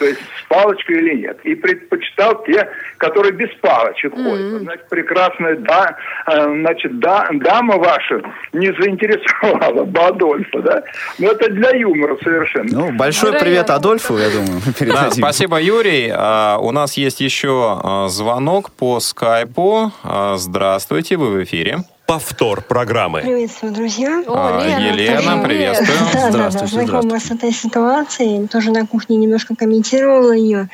[0.00, 1.38] то есть с палочкой или нет.
[1.44, 4.30] И предпочитал те, которые без палочек mm-hmm.
[4.30, 4.62] ходят.
[4.62, 8.22] Значит, прекрасная да, э, значит, да, дама ваша
[8.54, 10.82] не заинтересовала бы Адольфа, да?
[11.18, 12.70] Но это для юмора совершенно.
[12.70, 14.62] Ну, большой привет Адольфу, я думаю.
[14.80, 16.10] Да, спасибо, Юрий.
[16.12, 19.92] А, у нас есть еще а, звонок по скайпу.
[20.02, 23.20] А, здравствуйте, вы в эфире повтор программы.
[23.20, 24.24] Приветствую, друзья.
[24.26, 25.96] О, Лена, Елена, приветствую.
[26.12, 28.48] Да, да, да, знакома с этой ситуацией.
[28.48, 30.68] Тоже на кухне немножко комментировала ее.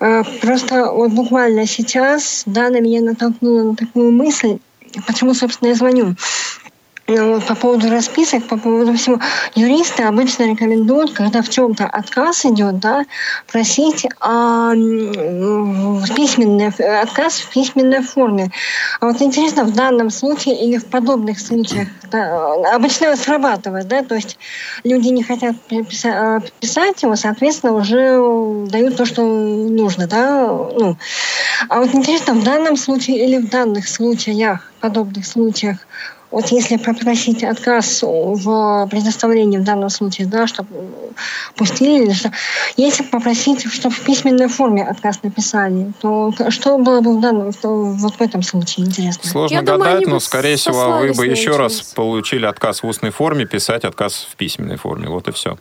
[0.00, 4.58] А, просто вот буквально сейчас, да, на меня натолкнула на такую мысль,
[5.06, 6.14] почему, собственно, я звоню.
[7.10, 9.18] Вот по поводу расписок, по поводу всего.
[9.56, 13.04] Юристы обычно рекомендуют, когда в чем-то отказ идет, да,
[13.50, 16.68] просить а, в письменной,
[17.02, 18.52] отказ в письменной форме.
[19.00, 24.14] А вот интересно, в данном случае или в подобных случаях да, обычно срабатывает, да, то
[24.14, 24.38] есть
[24.84, 25.56] люди не хотят
[25.88, 30.96] писать, писать его, соответственно, уже дают то, что нужно, да, ну.
[31.68, 35.78] А вот интересно, в данном случае или в данных случаях, подобных случаях,
[36.30, 40.68] вот если попросить отказ в предоставлении в данном случае, да, чтобы
[41.56, 42.30] пустили, что,
[42.76, 47.68] если попросить, чтобы в письменной форме отказ написали, то что было бы в данном, то
[47.68, 49.28] вот в этом случае интересно?
[49.28, 53.10] Сложно Я гадать, думаю, но, скорее всего, вы бы еще раз получили отказ в устной
[53.10, 55.08] форме, писать отказ в письменной форме.
[55.08, 55.58] Вот и все.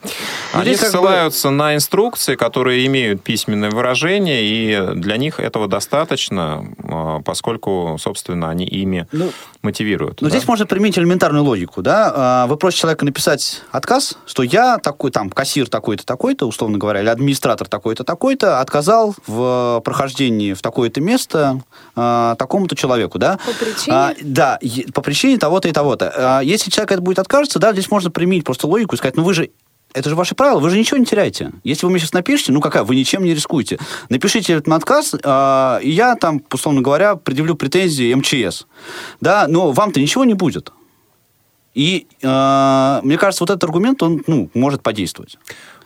[0.53, 1.55] Ну, Они ссылаются бы...
[1.55, 8.65] на инструкции, которые имеют письменное выражение, и для них этого достаточно, а, поскольку, собственно, они
[8.65, 10.21] ими ну, мотивируют.
[10.21, 10.35] Но да?
[10.35, 12.13] здесь можно применить элементарную логику, да?
[12.15, 17.01] А, вы просите человека написать отказ, что я такой, там, кассир такой-то, такой-то, условно говоря,
[17.01, 21.61] или администратор такой-то, такой-то, отказал в прохождении в такое-то место
[21.95, 23.37] а, такому-то человеку, да?
[23.45, 23.95] По причине?
[23.95, 24.59] А, да,
[24.93, 26.13] по причине того-то и того-то.
[26.15, 29.23] А, если человек это будет откажется, да, здесь можно применить просто логику и сказать, ну
[29.23, 29.49] вы же
[29.93, 31.51] это же ваши правила, вы же ничего не теряете.
[31.63, 33.79] Если вы мне сейчас напишите, ну какая, вы ничем не рискуете.
[34.09, 38.67] Напишите этот отказ, э, и я там, условно говоря, предъявлю претензии МЧС.
[39.21, 40.71] Да, но вам-то ничего не будет.
[41.73, 45.37] И э, мне кажется, вот этот аргумент, он ну, может подействовать.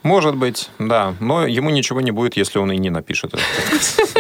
[0.03, 1.15] Может быть, да.
[1.19, 3.33] Но ему ничего не будет, если он и не напишет.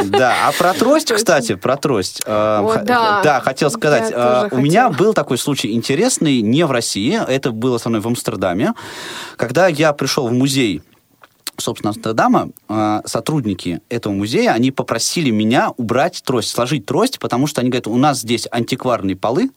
[0.05, 2.21] Да, а про трость, кстати, про трость.
[2.25, 4.11] Э, да, хотел сказать.
[4.13, 8.07] Э, у меня был такой случай интересный, не в России, это было со мной в
[8.07, 8.73] Амстердаме.
[9.37, 10.81] Когда я пришел в музей
[11.57, 17.61] собственно, Амстердама, э, сотрудники этого музея, они попросили меня убрать трость, сложить трость, потому что
[17.61, 19.49] они говорят, у нас здесь антикварные полы,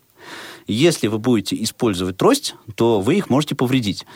[0.67, 4.07] если вы будете использовать трость, то вы их можете повредить.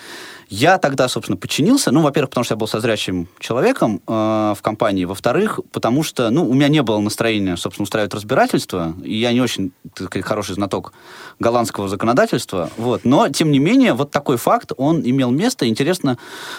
[0.51, 1.93] Я тогда, собственно, подчинился.
[1.93, 5.05] Ну, во-первых, потому что я был со зрячим человеком э, в компании.
[5.05, 8.97] Во-вторых, потому что, ну, у меня не было настроения, собственно, устраивать разбирательство.
[9.05, 10.93] И я не очень, так сказать, хороший знаток
[11.39, 12.69] голландского законодательства.
[12.77, 13.05] Вот.
[13.05, 15.69] Но, тем не менее, вот такой факт, он имел место.
[15.69, 16.19] Интересно,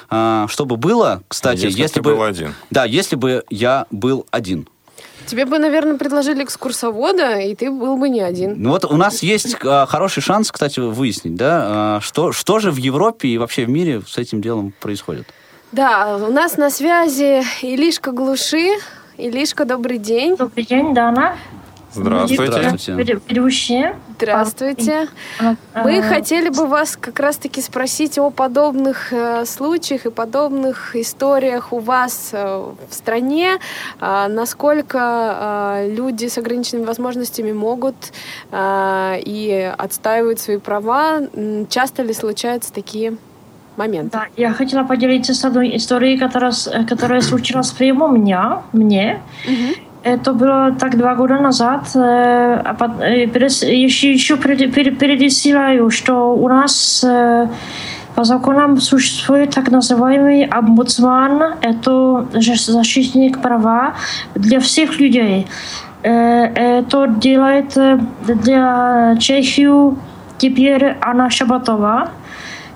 [0.10, 2.16] э, что бы было, кстати, если, если бы...
[2.16, 2.56] был один.
[2.70, 4.70] Да, если бы я был один.
[5.32, 8.56] Тебе бы, наверное, предложили экскурсовода, и ты был бы не один.
[8.58, 12.70] Ну вот у нас есть а, хороший шанс, кстати, выяснить, да, а, что, что же
[12.70, 15.26] в Европе и вообще в мире с этим делом происходит.
[15.72, 18.72] Да, у нас на связи Илишка Глуши.
[19.18, 20.36] Илишка, добрый день.
[20.36, 21.38] Добрый день, Дана.
[21.94, 22.52] Здравствуйте.
[22.52, 23.20] Здравствуйте.
[23.28, 23.96] Ведущие.
[24.18, 25.08] Здравствуйте.
[25.76, 31.80] Мы хотели бы вас как раз-таки спросить о подобных э, случаях и подобных историях у
[31.80, 33.58] вас э, в стране.
[34.00, 37.96] Э, насколько э, люди с ограниченными возможностями могут
[38.52, 41.22] э, и отстаивают свои права?
[41.70, 43.18] Часто ли случаются такие
[43.76, 44.12] моменты?
[44.12, 46.54] Да, я хотела поделиться с одной историей, которая,
[46.88, 49.22] которая случилась прямо у меня, мне.
[49.46, 49.91] Угу.
[50.04, 51.82] Это было так два года назад.
[51.96, 57.48] э, а пот- э, перес- Еще, еще пред- пере- перечисляю, что у нас э,
[58.16, 61.54] по законам существует так называемый омбудсман.
[61.62, 63.94] Это же защитник права
[64.36, 65.46] для всех людей.
[66.04, 66.46] Э,
[66.80, 69.98] Это делает э, для Чехию
[70.40, 72.10] теперь Анна Шабатова.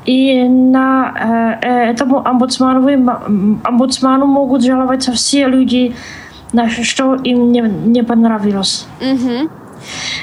[0.06, 5.96] И на э, э, этому омбудсману, м, омбудсману могут жаловаться все люди,
[6.56, 8.88] на что им не, не понравилось.
[9.02, 9.50] Мгм.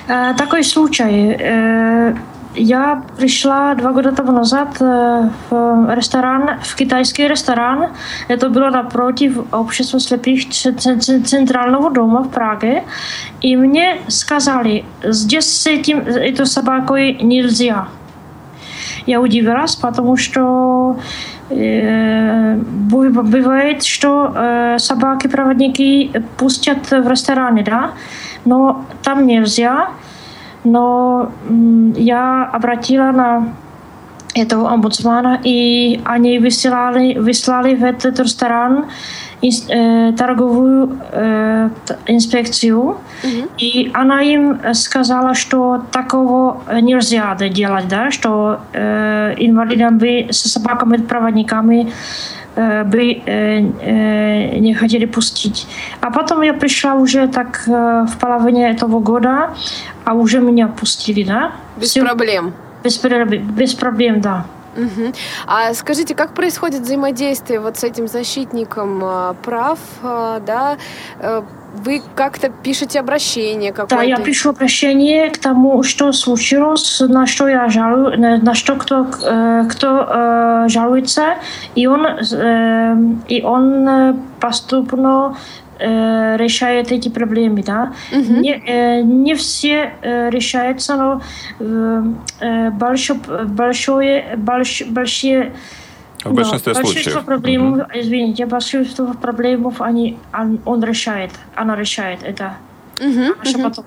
[0.08, 1.36] Э, такой случай.
[1.40, 2.14] Э,
[2.54, 7.86] я пришла два года тому назад э, в ресторан, в китайский ресторан.
[8.28, 12.82] Это было напротив общества слепых ц- ц- ц- центрального дома в Праге.
[13.44, 17.86] И мне сказали, здесь с этим, этой собакой нельзя.
[19.06, 21.31] Я удивилась, потому что э, быв-
[23.10, 27.92] бывает, что э, собаки-проводники пустят в рестораны, да,
[28.44, 29.90] но там нельзя.
[30.64, 33.48] Но м, я обратила на
[34.34, 38.86] этого омбудсмана, и они высылали, выслали в этот ресторан
[39.42, 41.68] ins- э, торговую э,
[42.06, 42.96] инспекцию,
[43.58, 51.92] и она им сказала, что такого нельзя делать, да, что э, инвалидам бы со собаками-проводниками
[52.56, 55.66] э, бы э, э, не хотели пустить.
[56.00, 59.50] А потом я пришла уже так э, в половине этого года,
[60.04, 61.52] а уже меня пустили, да?
[61.76, 62.52] Без Всё- проблем.
[62.84, 62.98] без,
[63.58, 64.44] без проблем, да.
[64.76, 65.12] Мгм.
[65.46, 70.76] А скажите, как происходит взаимодействие вот с этим защитником а, прав, а, да?
[71.20, 71.42] Э,
[71.74, 73.96] Вы как-то пишете обращение какое-то?
[73.96, 79.06] Да, я пишу обращение к тому, что случилось, на что я жалую, на, что кто,
[79.22, 81.36] э, кто э, жалуется,
[81.74, 82.06] и он,
[83.28, 85.36] и он поступно
[85.82, 87.92] э, решает эти проблемы, да.
[88.12, 91.20] Не, э, не все э, решаются, но
[91.60, 92.02] э,
[92.40, 95.52] э, большо- большое, больш- большие
[96.24, 97.24] В большинстве да, большинство случаев.
[97.24, 102.54] проблем, извините, большинство проблемов они, он, он решает, она решает это.
[103.00, 103.34] Мгм.
[103.62, 103.84] потом.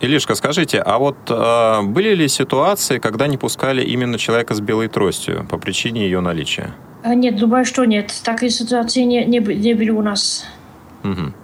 [0.00, 4.88] Илишка, скажите, а вот э, были ли ситуации, когда не пускали именно человека с белой
[4.88, 6.70] тростью по причине ее наличия?
[7.02, 8.12] А, Нет, думаю, что нет.
[8.24, 10.44] Такой ситуации не, не, не были у нас.
[11.02, 11.34] Мгм.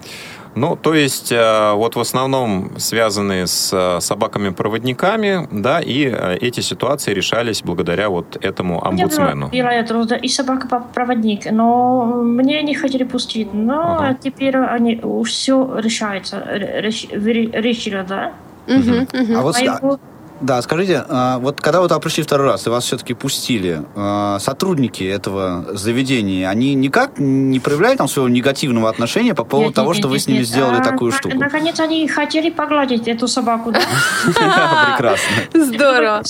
[0.57, 6.61] Ну, то есть, э, вот в основном связанные с э, собаками-проводниками, да, и э, эти
[6.61, 9.49] ситуации решались благодаря вот этому омбудсмену.
[9.53, 13.53] Я была роза и собака-проводник, но мне не хотели пустить.
[13.53, 14.15] Но Ага.
[14.23, 18.33] теперь они все решается, решили, да?
[18.69, 19.37] Мгм, мгм.
[19.37, 19.99] А вот, Поэтому-
[20.41, 24.39] да, скажите, а, вот когда вы туда пришли второй раз, и вас все-таки пустили, а,
[24.41, 29.89] сотрудники этого заведения, они никак не проявляют там своего негативного отношения по поводу Нет, того,
[29.93, 30.47] нет, что вы нет, с ними нет.
[30.47, 31.37] сделали А, такую на- штуку?
[31.37, 33.81] Наконец они хотели погладить эту собаку, да?
[34.25, 35.27] Прекрасно.
[35.55, 36.23] Здорово.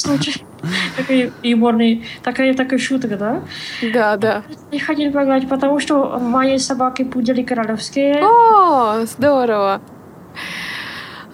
[0.96, 3.42] Такой юморный, такая, такая шутка, да?
[3.92, 4.42] Да, да.
[4.72, 8.22] Не хотели погладить, потому что мои собаки пудели королевские.
[8.24, 9.80] О, здорово.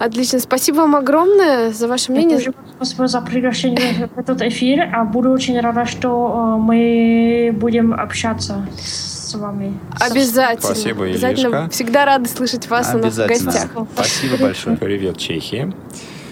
[0.01, 0.39] Отлично.
[0.39, 2.39] Спасибо вам огромное за ваше мнение.
[2.39, 4.89] Тоже Спасибо за приглашение в этот эфир.
[4.91, 9.77] А буду очень рада, что э, мы будем общаться с вами.
[9.99, 10.73] Обязательно.
[10.73, 11.55] Спасибо, Обязательно.
[11.55, 11.69] Илишка.
[11.69, 13.51] Всегда рады слышать вас у нас в Обязательно.
[13.51, 13.71] гостях.
[13.93, 14.77] Спасибо большое.
[14.77, 15.71] Привет, Чехии.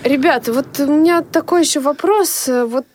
[0.04, 2.48] Ребята, вот у меня такой еще вопрос.
[2.48, 2.86] Вот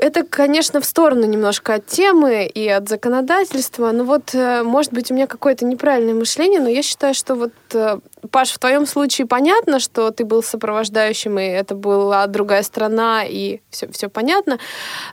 [0.00, 3.92] это, конечно, в сторону немножко от темы и от законодательства.
[3.92, 7.52] Но вот, э, может быть, у меня какое-то неправильное мышление, но я считаю, что вот,
[7.72, 7.98] э,
[8.30, 13.60] Паш, в твоем случае понятно, что ты был сопровождающим, и это была другая страна, и
[13.70, 14.58] все, все понятно.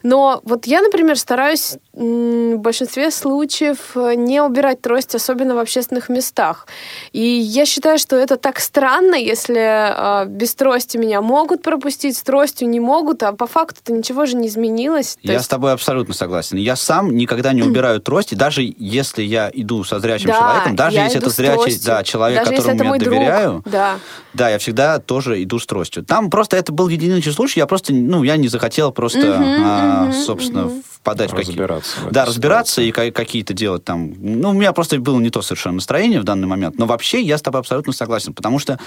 [0.04, 6.68] Но вот я, например, стараюсь в большинстве случаев не убирать трость, особенно в общественных местах.
[7.12, 12.22] И я считаю, что это так странно, если э, без трости меня могут пропустить, с
[12.24, 15.16] тростью не могут, а по факту-то ничего же не изменилось.
[15.16, 16.58] То Я есть- с тобой абсолютно согласен.
[16.58, 20.98] Я сам никогда не убираю трости, даже если я иду со зрячим Да, человеком, даже
[20.98, 23.16] если это зрячий да, человек, Даже которому я друг.
[23.18, 24.00] доверяю, Да.
[24.34, 26.04] да, я всегда тоже иду с тростью.
[26.04, 30.04] Там просто это был единичный случай, я просто, ну, я не захотел просто, Мгм, а,
[30.06, 30.84] мгм, собственно, мгм.
[30.92, 32.00] впадать Разбираться.
[32.02, 32.88] в Да, этой разбираться ситуации.
[32.90, 34.14] и ка- какие-то делать там...
[34.20, 37.38] Ну, у меня просто было не то совершенно настроение в данный момент, но вообще я
[37.38, 38.80] с тобой абсолютно согласен, потому что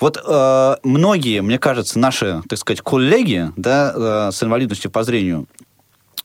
[0.00, 5.46] вот э, многие, мне кажется, наши, так сказать, коллеги, да, э, с инвалидностью по зрению,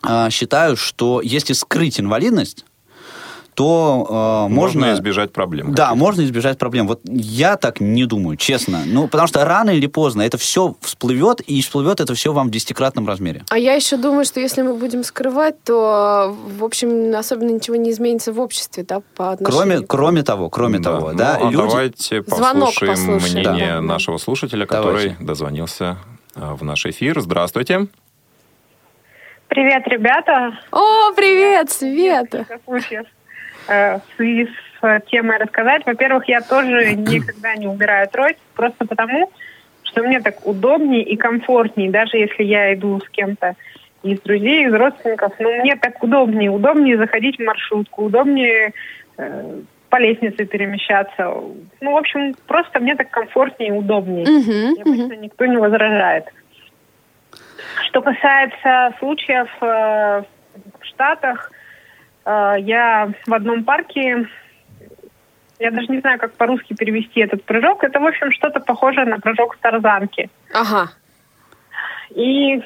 [0.08, 2.66] э, считают, что если скрыть инвалидность,
[3.58, 4.82] то э, можно...
[4.82, 5.74] Можно избежать проблем.
[5.74, 6.88] Да, можно избежать проблем.
[6.88, 8.84] Вот я так не думаю, честно.
[8.86, 12.51] Ну, потому что рано или поздно это все всплывет, и всплывет это все вам в
[12.51, 13.43] десятикратном размере.
[13.49, 17.89] А я еще думаю, что если мы будем скрывать, то, в общем, особенно ничего не
[17.89, 21.43] изменится в обществе, да, по отношению Кроме, кроме того, кроме Да, того, ну, да, а
[21.45, 21.58] люди...
[21.58, 23.49] давайте Звонок послушаем послушаем.
[23.49, 23.82] мнение Да.
[23.82, 25.10] нашего слушателя, Давайте.
[25.10, 25.97] который дозвонился
[26.36, 27.20] а, в наш эфир.
[27.22, 27.88] Здравствуйте.
[29.47, 30.60] Привет, ребята.
[30.72, 32.45] О, привет, Света!
[32.68, 32.84] Э,
[33.68, 35.86] в связи с э, темой рассказать.
[35.86, 39.32] Во-первых, я тоже никогда не убираю трость, просто потому,
[39.84, 43.55] что мне так удобнее и комфортнее, даже если я иду с кем-то
[44.03, 46.51] из друзей, из родственников, но мне так удобнее.
[46.51, 48.74] Удобнее заходить в маршрутку, удобнее
[49.18, 51.34] э, по лестнице перемещаться.
[51.82, 54.26] Ну, в общем, просто мне так комфортнее и удобнее.
[54.26, 56.26] И обычно никто не возражает.
[57.88, 60.24] Что касается случаев э,
[60.80, 61.57] в Штатах, э,
[62.28, 64.28] я в одном парке,
[65.59, 67.84] я даже не знаю, как по-русски перевести этот прыжок.
[67.84, 70.30] Это, в общем, что-то похожее на прыжок с тарзанки.
[70.53, 70.91] Ага.
[72.11, 72.61] И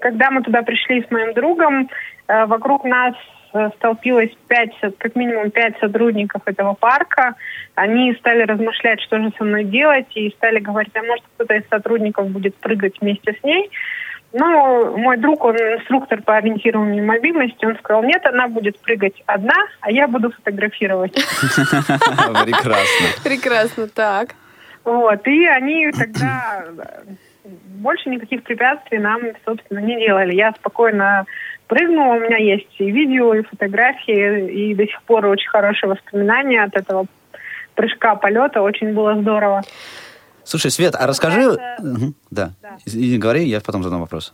[0.00, 1.88] когда мы туда пришли с моим другом,
[2.28, 3.14] э, вокруг нас
[3.52, 7.34] э, столпилось пять, со- как минимум пять сотрудников этого парка.
[7.74, 11.68] Они стали размышлять, что же со мной делать, и стали говорить, а может кто-то из
[11.68, 13.70] сотрудников будет прыгать вместе с ней.
[14.32, 19.22] Ну, мой друг, он инструктор по ориентированию и мобильности, он сказал, нет, она будет прыгать
[19.26, 21.14] одна, а я буду фотографировать.
[22.44, 23.06] Прекрасно.
[23.24, 24.36] Прекрасно, так.
[24.84, 26.64] Вот, и они тогда
[27.44, 30.34] больше никаких препятствий нам, собственно, не делали.
[30.34, 31.26] Я спокойно
[31.66, 36.62] прыгнула, у меня есть и видео, и фотографии, и до сих пор очень хорошие воспоминания
[36.62, 37.06] от этого
[37.74, 38.62] прыжка, полета.
[38.62, 39.62] Очень было здорово.
[40.50, 41.56] Слушай, Свет, а расскажи...
[42.30, 42.50] Да.
[42.60, 42.76] Да.
[43.18, 44.32] Говори, я потом задам вопрос.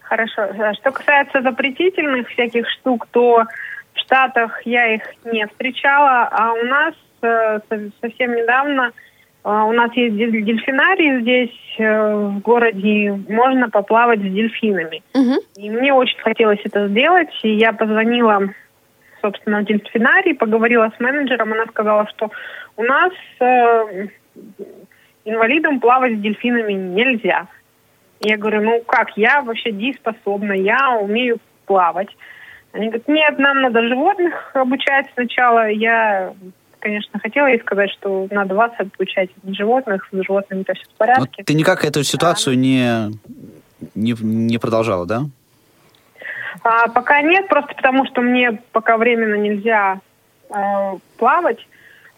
[0.00, 0.42] Хорошо.
[0.42, 3.44] А Что касается запретительных всяких штук, то
[3.94, 8.90] в Штатах я их не встречала, а у нас э, со- совсем недавно
[9.44, 15.04] э, у нас есть дель- дельфинарий здесь э, в городе, можно поплавать с дельфинами.
[15.14, 15.36] Мгм.
[15.54, 18.48] И мне очень хотелось это сделать, и я позвонила,
[19.20, 22.32] собственно, в дельфинарий, поговорила с менеджером, она сказала, что
[22.76, 24.08] у нас э,
[25.24, 27.46] инвалидам плавать с дельфинами нельзя.
[28.20, 32.08] Я говорю, ну как, я вообще дееспособна, я умею плавать.
[32.72, 35.68] Они говорят, нет, нам надо животных обучать сначала.
[35.68, 36.32] Я,
[36.78, 41.44] конечно, хотела ей сказать, что надо вас обучать, животных, с животными-то все в Но порядке.
[41.44, 43.10] ты никак эту ситуацию не,
[43.94, 45.22] не, не продолжала, да?
[46.62, 50.00] А, пока нет, просто потому что мне пока временно нельзя
[50.48, 50.54] э,
[51.18, 51.66] плавать.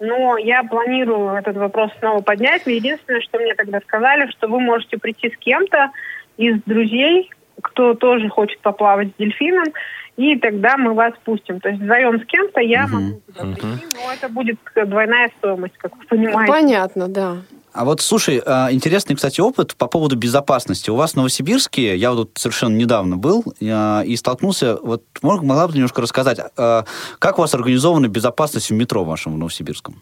[0.00, 2.66] Но я планирую этот вопрос снова поднять.
[2.66, 5.90] Но единственное, что мне тогда сказали, что вы можете прийти с кем-то
[6.36, 7.30] из друзей,
[7.62, 9.66] кто тоже хочет поплавать с дельфином,
[10.16, 11.60] и тогда мы вас пустим.
[11.60, 12.92] То есть вдвоем с кем-то я Мгм.
[12.92, 16.52] могу туда прийти, но это будет двойная стоимость, как вы понимаете.
[16.52, 17.36] Понятно, да.
[17.74, 20.90] А вот, слушай, а, интересный, кстати, опыт по поводу безопасности.
[20.90, 25.42] У вас в Новосибирске, я вот тут совершенно недавно был а, и столкнулся, вот мог-
[25.42, 26.84] могла бы немножко рассказать, а,
[27.18, 30.00] как у вас организована безопасность в метро вашем в Новосибирском?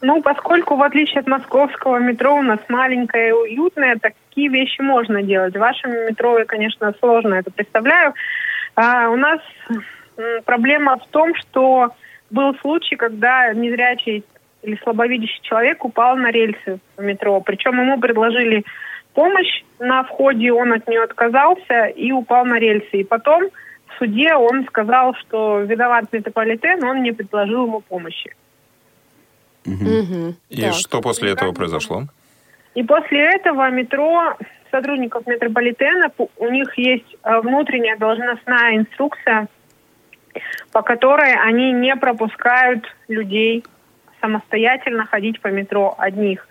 [0.00, 5.22] Ну, поскольку, в отличие от московского метро, у нас маленькое и уютное, такие вещи можно
[5.22, 5.56] делать.
[5.56, 8.14] В вашем метро я, конечно, сложно это представляю.
[8.76, 9.40] А у нас
[10.44, 11.90] проблема в том, что
[12.30, 14.24] был случай, когда незрячий
[14.62, 17.40] или слабовидящий человек упал на рельсы в метро.
[17.40, 18.64] Причем ему предложили
[19.14, 22.98] помощь на входе, он от нее отказался и упал на рельсы.
[22.98, 23.44] И потом
[23.86, 28.34] в суде он сказал, что виноват метрополитен, он не предложил ему помощи.
[29.64, 30.36] Мгм.
[30.48, 30.74] И Так.
[30.74, 32.04] что после этого произошло?
[32.74, 34.36] И после этого метро,
[34.70, 39.48] сотрудников метрополитена, у них есть э, внутренняя должностная инструкция,
[40.72, 43.64] по которой они не пропускают людей
[44.20, 46.46] самостоятельно ходить по метро одних.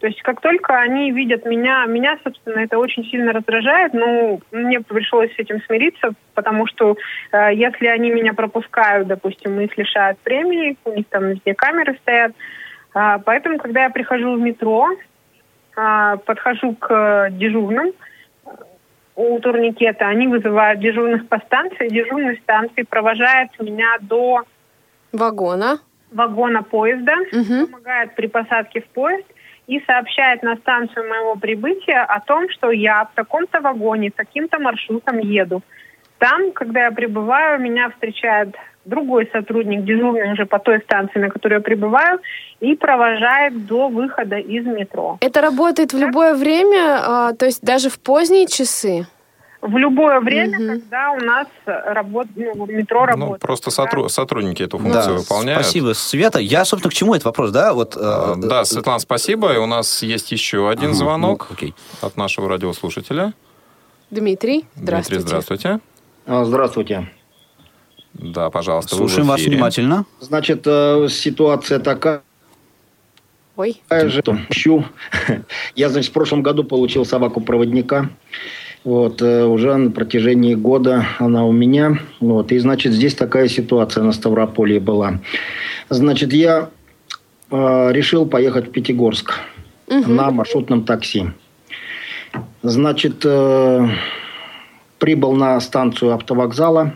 [0.00, 4.80] То есть как только они видят меня, меня, собственно, это очень сильно раздражает, но мне
[4.80, 6.96] пришлось с этим смириться, потому что
[7.32, 12.32] э, если они меня пропускают, допустим, их лишают премии, у них там везде камеры стоят,
[12.92, 14.88] А, поэтому, когда я прихожу в метро,
[15.76, 17.92] а, подхожу к э, дежурным
[18.44, 18.50] э,
[19.16, 24.44] у турникета, они вызывают дежурных по станции, дежурный станции провожает меня до
[25.12, 25.78] Вагона.
[26.12, 27.66] Вагона поезда, Мгм.
[27.66, 29.26] помогает при посадке в поезд
[29.66, 35.18] и сообщает на станцию моего прибытия о том, что я в таком-то вагоне, таким-то маршрутом
[35.18, 35.62] еду.
[36.18, 38.54] Там, когда я прибываю, меня встречает
[38.84, 42.20] другой сотрудник, дежурный уже по той станции, на которой я прибываю,
[42.60, 45.18] и провожает до выхода из метро.
[45.20, 49.06] Это работает в любое время, а, то есть даже в поздние часы?
[49.66, 52.26] В любое время, когда у нас работ...
[52.34, 53.40] ну, метро Ну, работает.
[53.40, 53.82] просто да.
[53.84, 55.62] сотру- сотрудники эту функцию Да, выполняют.
[55.62, 56.38] спасибо, Света.
[56.38, 57.74] Я, собственно, к чему этот вопрос, да?
[57.74, 59.52] Вот, э, Да, Светлана, спасибо.
[59.54, 61.74] И у нас есть еще один Ага, звонок ну, окей.
[62.00, 63.34] от нашего радиослушателя.
[64.10, 65.20] Дмитрий, Дмитрий, здравствуйте.
[65.26, 65.80] здравствуйте.
[66.26, 67.10] А, Здравствуйте.
[68.14, 70.06] Да, пожалуйста, Слушаем вас внимательно.
[70.20, 72.22] Значит, э, ситуация такая
[73.56, 74.20] Ой, же.
[74.22, 74.84] что Ищу.
[75.74, 78.08] Я, значит, в прошлом году получил собаку-проводника.
[78.86, 81.98] Вот, э, уже на протяжении года она у меня.
[82.20, 85.18] Вот, и, значит, здесь такая ситуация на Ставрополье была.
[85.88, 86.70] Значит, я
[87.50, 89.40] э, решил поехать в Пятигорск
[89.88, 91.32] на маршрутном такси.
[92.62, 93.88] Значит, э,
[95.00, 96.94] прибыл на станцию автовокзала,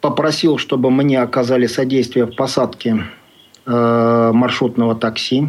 [0.00, 3.02] попросил, чтобы мне оказали содействие в посадке
[3.66, 5.48] э, маршрутного такси.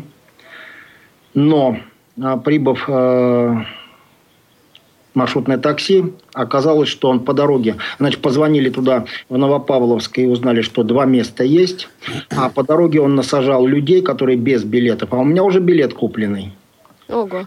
[1.36, 1.78] Но,
[2.18, 3.64] э, прибыв э,
[5.14, 7.76] маршрутное такси, оказалось, что он по дороге.
[8.00, 11.90] Значит, позвонили туда, в Новопавловск, и узнали, что два места есть.
[12.36, 15.14] А по дороге он насажал людей, которые без билетов.
[15.14, 16.54] А у меня уже билет купленный.
[17.10, 17.46] ого.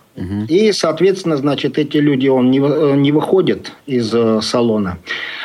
[0.48, 4.98] И, соответственно, значит, эти люди, он не, э, не выходит из э, салона.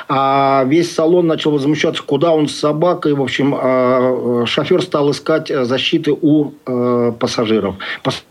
[0.10, 3.14] А весь салон начал возмущаться, куда он с собакой.
[3.14, 7.76] В общем, э, э, шофер стал искать э, защиты у э, пассажиров.
[8.04, 8.26] Пас-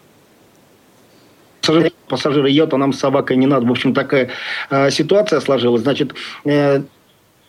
[1.68, 3.66] Пассажиры, пассажиры едут, а нам с собакой не надо.
[3.66, 4.30] В общем, такая
[4.70, 5.82] э, ситуация сложилась.
[5.82, 6.14] Значит,
[6.46, 6.80] э,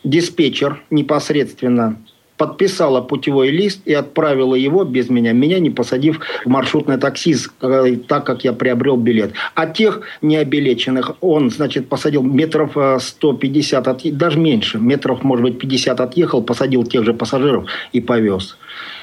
[0.03, 1.95] диспетчер непосредственно
[2.36, 7.95] подписала путевой лист и отправила его без меня, меня не посадив в маршрутное такси, э,
[8.07, 9.32] так как я приобрел билет.
[9.55, 15.59] А тех необилеченных он, значит, посадил метров э, 150, от, даже меньше, метров, может быть,
[15.59, 18.57] 50 отъехал, посадил тех же пассажиров и повез.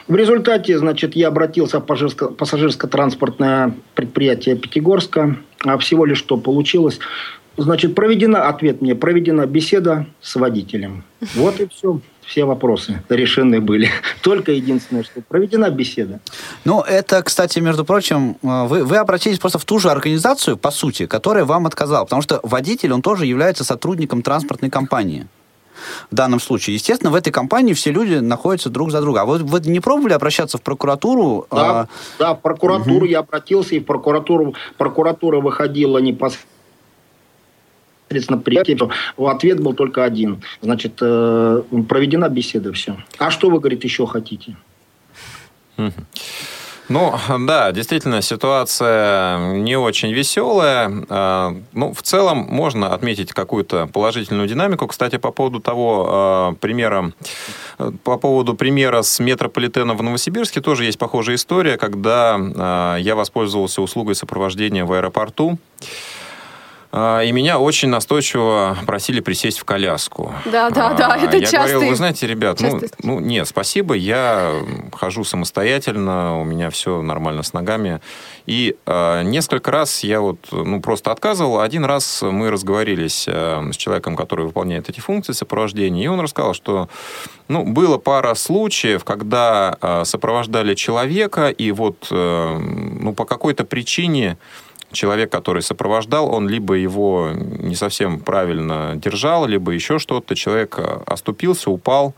[0.09, 5.37] В результате, значит, я обратился в пассажирско- пассажирско-транспортное предприятие Пятигорска.
[5.65, 7.01] А всего лишь что получилось.
[7.57, 11.05] Значит, проведена, ответ мне, проведена беседа с водителем.
[11.35, 12.01] Вот и все.
[12.25, 13.89] Все вопросы решены были.
[14.23, 16.21] Только единственное, что проведена беседа.
[16.65, 20.73] Ну, это, кстати, между прочим, э, вы, вы обратились просто в ту же организацию, по
[20.73, 22.05] сути, которая вам отказала.
[22.05, 25.29] Потому что водитель, он тоже является сотрудником транспортной компании.
[26.11, 26.75] В данном случае.
[26.75, 29.23] Естественно, в этой компании все люди находятся друг за друга.
[29.23, 31.47] А вот вы не пробовали обращаться в прокуратуру?
[31.51, 36.47] Да, а, да, в прокуратуру я обратился, и в прокуратуру, прокуратура выходила непосредственно
[38.39, 38.91] приятие, что
[39.29, 40.43] ответ был только один.
[40.61, 42.97] Значит, э, проведена беседа, все.
[43.19, 44.57] А что вы, говорит, еще хотите?
[46.89, 47.15] Ну,
[47.47, 50.93] да, действительно, ситуация не очень веселая.
[51.09, 54.87] А, Ну, в целом, можно отметить какую-то положительную динамику.
[54.87, 57.13] Кстати, по поводу того а, примера,
[58.05, 63.83] по поводу примера с метрополитеном в Новосибирске тоже есть похожая история, когда а, я воспользовался
[63.83, 65.59] услугой сопровождения в аэропорту.
[66.99, 70.33] А, И меня очень настойчиво просили присесть в коляску.
[70.47, 73.93] Да, да, да, А, это Я частый- говорил, вы знаете, ребят, ну, ну нет, спасибо,
[73.93, 74.55] я
[74.95, 78.01] хожу самостоятельно, у меня все нормально с ногами.
[78.47, 81.61] И э, несколько раз я вот ну, просто отказывал.
[81.61, 86.55] Один раз мы разговорились э, с человеком, который выполняет эти функции сопровождения, и он рассказал,
[86.55, 86.89] что
[87.49, 94.39] ну, было пара случаев, когда э, сопровождали человека, и вот э, ну, по какой-то причине
[94.97, 100.35] человек, который сопровождал, он либо его не совсем правильно держал, либо еще что-то.
[100.35, 102.15] Человек э, оступился, упал,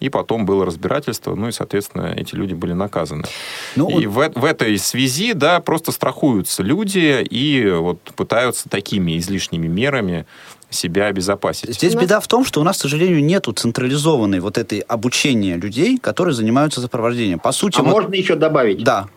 [0.00, 3.24] и потом было разбирательство, ну и, соответственно, эти люди были наказаны.
[3.76, 9.68] Ну, и в, в этой связи, да, просто страхуются люди и вот пытаются такими излишними
[9.68, 10.26] мерами
[10.70, 11.74] себя обезопасить.
[11.74, 15.98] Здесь беда в том, что у нас, к сожалению, нету централизованной вот этой обучения людей,
[15.98, 17.38] которые занимаются сопровождением.
[17.38, 18.82] По сути, А вот- можно еще добавить?
[18.82, 19.08] Да.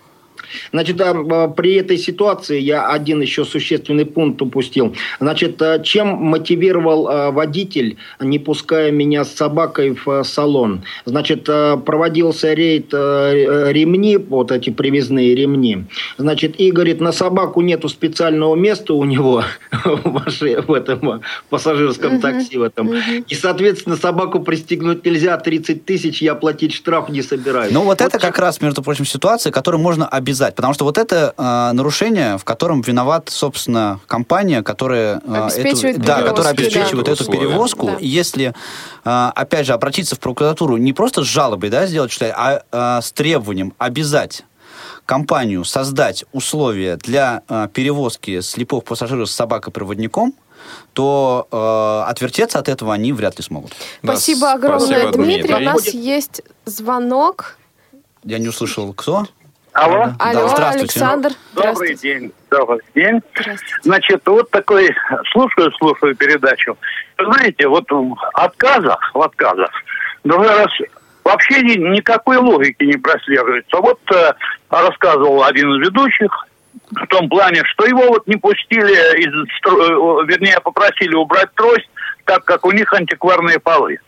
[0.71, 4.95] Значит, а, а, при этой ситуации я один еще существенный пункт упустил.
[5.19, 10.83] Значит, а, чем мотивировал водитель, не пуская меня с собакой в салон?
[11.05, 15.85] Значит, проводился рейд ремни, вот эти привязные ремни.
[16.17, 19.43] Значит, и говорит, на собаку нету специального места у него
[19.85, 22.91] в, этом пассажирском такси в этом.
[23.27, 27.71] И, соответственно, собаку пристегнуть нельзя, 30 тысяч я платить штраф не собираюсь.
[27.71, 30.07] Ну, вот, это как раз, между прочим, ситуация, которую можно
[30.45, 30.55] обязать.
[30.55, 36.05] Потому что вот это э, нарушение, в котором виноват, собственно, компания, которая, э, Обеспечивает эту,
[36.05, 36.79] да, которая перевозки, да.
[36.81, 37.85] обеспечивает эту перевозку.
[37.87, 37.97] Да.
[37.99, 38.53] Если,
[39.03, 43.01] э, опять же, обратиться в прокуратуру не просто с жалобой да, сделать, что а э,
[43.01, 44.43] с требованием обязать
[45.05, 50.33] компанию создать условия для э, перевозки слепых пассажиров с собакой-проводником,
[50.93, 53.73] то э, отвертеться от этого они вряд ли смогут.
[54.01, 55.53] Да, Спасибо огромное, спасибо, Дмитрий.
[55.53, 55.65] У Дмитрий.
[55.65, 57.57] нас есть звонок.
[58.23, 59.27] Я не услышал, кто?
[59.75, 60.13] Алло.
[60.19, 60.99] Алло, здравствуйте.
[61.01, 61.29] Александр.
[61.53, 62.31] Добрый день.
[62.49, 63.19] Добрый день.
[63.83, 64.89] Значит, вот такой,
[65.33, 66.77] слушаю, слушаю передачу.
[67.17, 69.69] Вы Знаете, вот в отказах, в отказах,
[70.23, 70.71] другой раз
[71.25, 73.77] вообще ни- никакой логики не прослеживается.
[73.81, 74.33] Вот э,
[74.69, 76.47] рассказывал один из ведущих
[76.91, 81.89] в том плане, что его вот не пустили, из, стро- э, вернее, попросили убрать трость,
[82.23, 83.99] так как у них антикварные полы.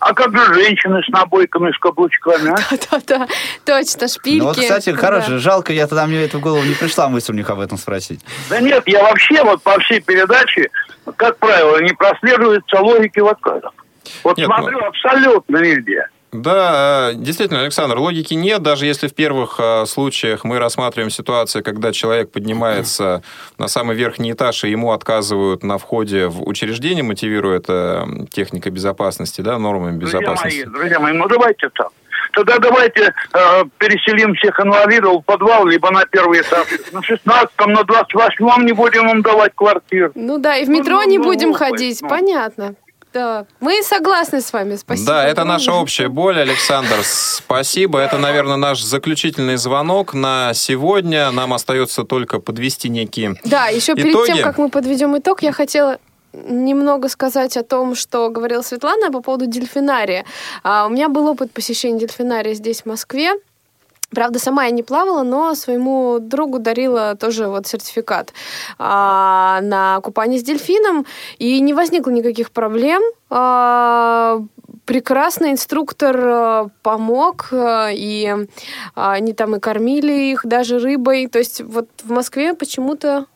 [0.00, 2.76] А как же женщины с набойками, с каблучками, а?
[2.90, 3.26] Да-да,
[3.64, 4.38] точно, шпильки.
[4.38, 4.96] Ну вот, кстати, Да.
[4.98, 7.78] хорошо, жалко, я тогда мне это в голову не пришла мысль у них об этом
[7.78, 8.20] спросить.
[8.50, 10.70] Да нет, я вообще вот по всей передаче,
[11.16, 13.72] как правило, не прослеживается логики в отказах.
[14.22, 16.06] Вот Нет, смотрю абсолютно нигде.
[16.34, 21.62] Да, э, действительно, Александр, логики нет, даже если в первых э, случаях мы рассматриваем ситуацию,
[21.62, 23.22] когда человек поднимается
[23.56, 28.72] на самый верхний этаж, и ему отказывают на входе в учреждение, мотивируя это м, техникой
[28.72, 30.64] безопасности, да, нормами Друзья безопасности.
[30.64, 31.90] мои, друзья мои, ну давайте так.
[32.32, 36.66] Тогда давайте э, переселим всех инвалидов в подвал, либо на первый этаж.
[36.92, 40.10] На 16-м, на 28-м не будем им давать квартир.
[40.16, 42.08] Ну да, и в Ну, метро ну, не ну, будем глупость, ходить, ну.
[42.08, 42.74] понятно.
[43.14, 45.06] Да, мы согласны с вами, спасибо.
[45.06, 46.96] Да, это наша общая боль, Александр.
[47.04, 48.00] Спасибо.
[48.00, 51.30] Это, наверное, наш заключительный звонок на сегодня.
[51.30, 54.26] Нам остается только подвести некие Да, еще перед итоги.
[54.26, 55.98] тем, как мы подведем итог, я хотела
[56.32, 60.24] немного сказать о том, что говорила Светлана по поводу дельфинария.
[60.64, 63.34] А, у меня был опыт посещения дельфинария здесь, в Москве.
[64.14, 68.32] Правда, сама я не плавала, но своему другу дарила тоже вот сертификат
[68.78, 71.06] а, на купание с дельфином,
[71.38, 73.02] и не возникло никаких проблем.
[73.30, 74.40] А,
[74.84, 78.28] прекрасный инструктор а, помог, а, и
[78.94, 81.26] а, они там и кормили их даже рыбой.
[81.26, 83.26] То есть вот в Москве почему-то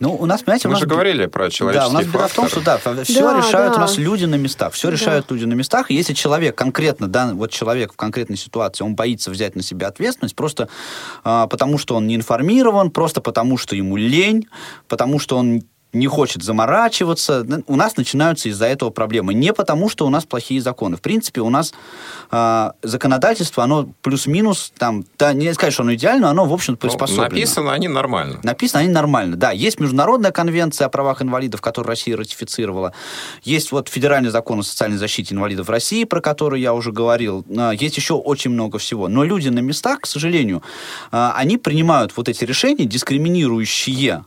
[0.00, 0.80] Ну, у нас, понимаете, у Мы нас...
[0.80, 2.94] же говорили про Да, у человеческий нас беда в том, что фактор.
[2.94, 3.78] да, все Да, решают да.
[3.78, 4.72] у нас люди на местах.
[4.74, 4.92] Все Да.
[4.94, 5.90] решают люди на местах.
[5.90, 9.88] И если человек конкретно, да, вот человек в конкретной ситуации, он боится взять на себя
[9.88, 10.68] ответственность просто
[11.24, 14.46] а, потому, что он не информирован, просто потому, что ему лень,
[14.88, 15.62] потому что он
[15.92, 17.46] не хочет заморачиваться.
[17.66, 19.32] У нас начинаются из-за этого проблемы.
[19.32, 20.96] Не потому, что у нас плохие законы.
[20.96, 21.72] В принципе, у нас
[22.30, 26.74] а, законодательство, оно плюс-минус, там, да, не сказать, что оно идеально, но оно, в общем,
[26.74, 27.24] Ну, приспособлено.
[27.30, 28.40] написано они нормально.
[28.42, 29.36] Написано они нормально.
[29.36, 32.92] Да, есть международная конвенция о правах инвалидов, которую Россия ратифицировала.
[33.42, 37.46] Есть вот федеральный закон о социальной защите инвалидов России, про который я уже говорил.
[37.56, 39.08] А, Есть еще очень много всего.
[39.08, 40.62] Но люди на местах, к сожалению,
[41.10, 44.24] а, они принимают вот эти решения, дискриминирующие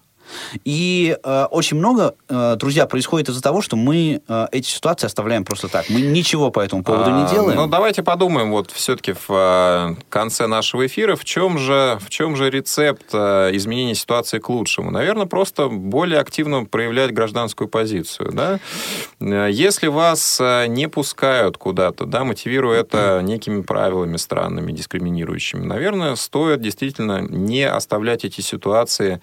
[0.66, 5.46] и э, очень много, э, друзья, происходит из-за того, что мы э, эти ситуации оставляем
[5.46, 5.90] просто так.
[5.90, 7.58] Мы ничего по этому поводу не А, делаем.
[7.58, 12.36] Ну, давайте подумаем вот все-таки в э, конце нашего эфира, в чем же, в чем
[12.36, 14.92] же рецепт э, изменения ситуации к лучшему?
[14.92, 18.60] Наверное, просто более активно проявлять гражданскую позицию, да?
[19.20, 26.16] Э, Если вас э, не пускают куда-то, да, мотивируя это некими правилами странными, дискриминирующими, наверное,
[26.16, 29.22] стоит действительно не оставлять эти ситуации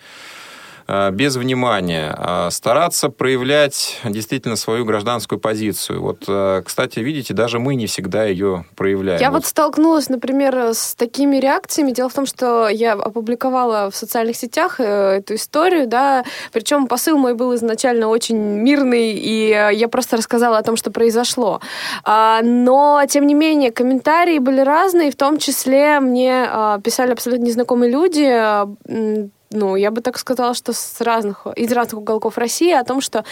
[1.12, 6.03] без внимания, а стараться проявлять действительно свою гражданскую позицию.
[6.03, 9.20] Вот, э, кстати, видите, даже мы не всегда ее проявляем.
[9.20, 11.93] Я вот столкнулась, например, с такими реакциями.
[11.93, 17.18] Дело в том, что я опубликовала в социальных сетях э, эту историю, да, причем посыл
[17.18, 21.61] мой был изначально очень мирный, и э, я просто рассказала о том, что произошло.
[22.05, 27.45] А, Но, тем не менее, комментарии были разные, в том числе мне а, писали абсолютно
[27.45, 32.84] незнакомые люди, ну, я бы так сказала, что с разных, из разных уголков России о
[32.84, 33.24] том, что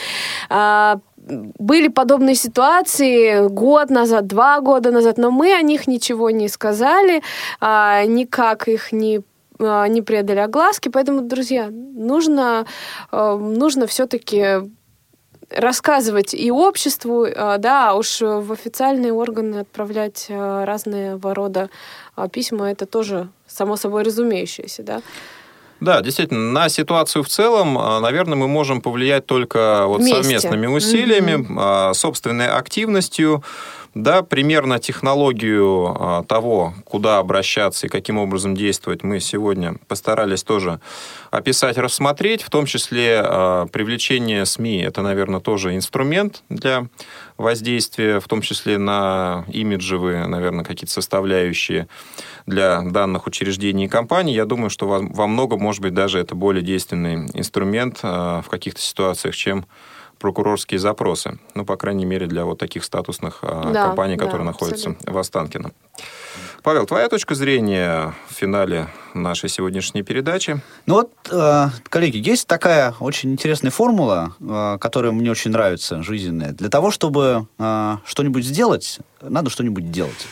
[0.48, 6.48] а, были подобные ситуации год назад, два года назад, но мы о них ничего не
[6.48, 7.22] сказали,
[7.60, 9.20] а, никак их не
[9.58, 12.66] а, не предали огласки, поэтому, друзья, нужно,
[13.10, 14.70] а, нужно все-таки
[15.50, 21.70] рассказывать и обществу, да, уж в официальные органы отправлять разные рода
[22.32, 25.02] письма, это тоже само собой разумеющееся, да.
[25.80, 30.22] Да, действительно, на ситуацию в целом, а, наверное, мы можем повлиять только вот Вместе.
[30.22, 33.44] совместными усилиями, а, собственной активностью,
[33.94, 40.80] да, примерно технологию а, того, куда обращаться и каким образом действовать, мы сегодня постарались тоже
[41.30, 43.22] описать, рассмотреть, в том числе
[43.72, 46.86] привлечение СМИ, это, наверное, тоже инструмент для
[47.36, 51.88] воздействия, в том числе на имиджевые, наверное, какие-то составляющие
[52.46, 54.34] для данных учреждений и компаний.
[54.34, 58.48] Я думаю, что во, во многом, может быть, даже это более действенный инструмент а, в
[58.48, 59.66] каких-то ситуациях, чем
[60.18, 61.38] прокурорские запросы.
[61.54, 65.12] Ну, по крайней мере, для вот таких статусных а, Да, компаний, да, которые находятся абсолютно.
[65.12, 65.72] в Останкино.
[66.62, 70.60] Павел, твоя точка зрения в финале нашей сегодняшней передачи?
[70.86, 76.52] Ну вот, э, коллеги, есть такая очень интересная формула, э, которая мне очень нравится, жизненная.
[76.52, 80.26] Для того, чтобы э, что-нибудь сделать, надо что-нибудь делать.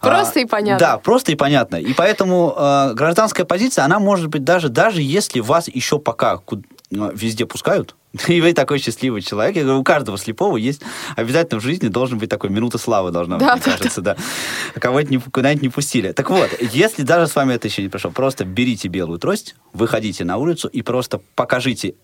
[0.00, 0.86] Просто и понятно.
[0.86, 1.76] Да, просто и понятно.
[1.76, 6.62] И поэтому э, гражданская позиция, она может быть даже, даже если вас еще пока ку-
[6.90, 7.94] э, везде пускают,
[8.28, 9.56] и вы такой счастливый человек.
[9.56, 10.80] Я говорю, у каждого слепого есть
[11.16, 14.16] обязательно в жизни должен быть такой минута славы должна быть, Да, мне да, кажется, да.
[14.74, 16.12] Кого-нибудь не, куда-нибудь не пустили.
[16.12, 20.24] Так вот, если даже с вами это еще не прошло, просто берите белую трость, выходите
[20.24, 21.94] на улицу и просто покажите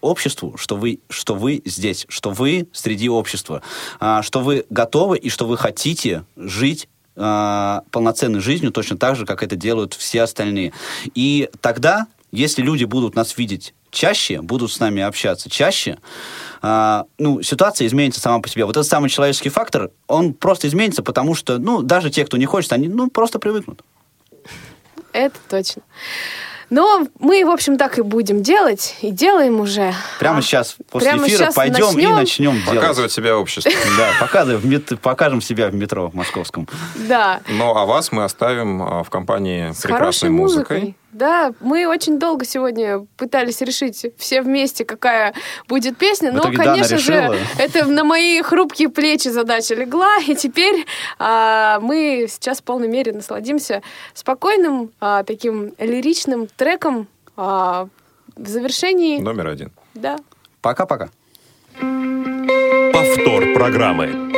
[0.00, 3.62] обществу, что вы, что вы здесь, что вы среди общества,
[3.98, 6.88] а, что вы готовы и что вы хотите жить
[7.18, 10.72] а, полноценной жизнью точно так же, как это делают все остальные.
[11.14, 15.98] И тогда, если люди будут нас видеть чаще, будут с нами общаться чаще,
[16.62, 18.64] а, ну, ситуация изменится сама по себе.
[18.64, 22.46] Вот этот самый человеческий фактор, он просто изменится, потому что, ну, даже те, кто не
[22.46, 23.82] хочет, они, ну, просто привыкнут.
[25.12, 25.82] Это точно.
[26.70, 29.94] Но мы, в общем, так и будем делать, и делаем уже.
[30.18, 32.10] Прямо А, сейчас, после прямо эфира, сейчас пойдем начнем?
[32.10, 32.80] и начнем делать.
[32.80, 33.70] Показывать себя обществу.
[33.96, 36.68] Да, показываем, в мет- покажем себя в метро московском.
[36.94, 37.40] Да.
[37.48, 40.94] Ну, а вас мы оставим а, в компании С прекрасной музыкой.
[41.12, 45.32] Да, мы очень долго сегодня пытались решить все вместе, какая
[45.66, 46.32] будет песня.
[46.32, 50.18] Но, конечно же, это на мои хрупкие плечи задача легла.
[50.26, 50.84] И теперь
[51.18, 53.82] а, мы сейчас в полной мере насладимся
[54.12, 57.88] спокойным, а, таким лиричным треком а,
[58.36, 59.18] в завершении.
[59.18, 59.72] Номер один.
[59.94, 60.18] Да.
[60.60, 61.08] Пока-пока.
[62.92, 64.28] Повтор программы.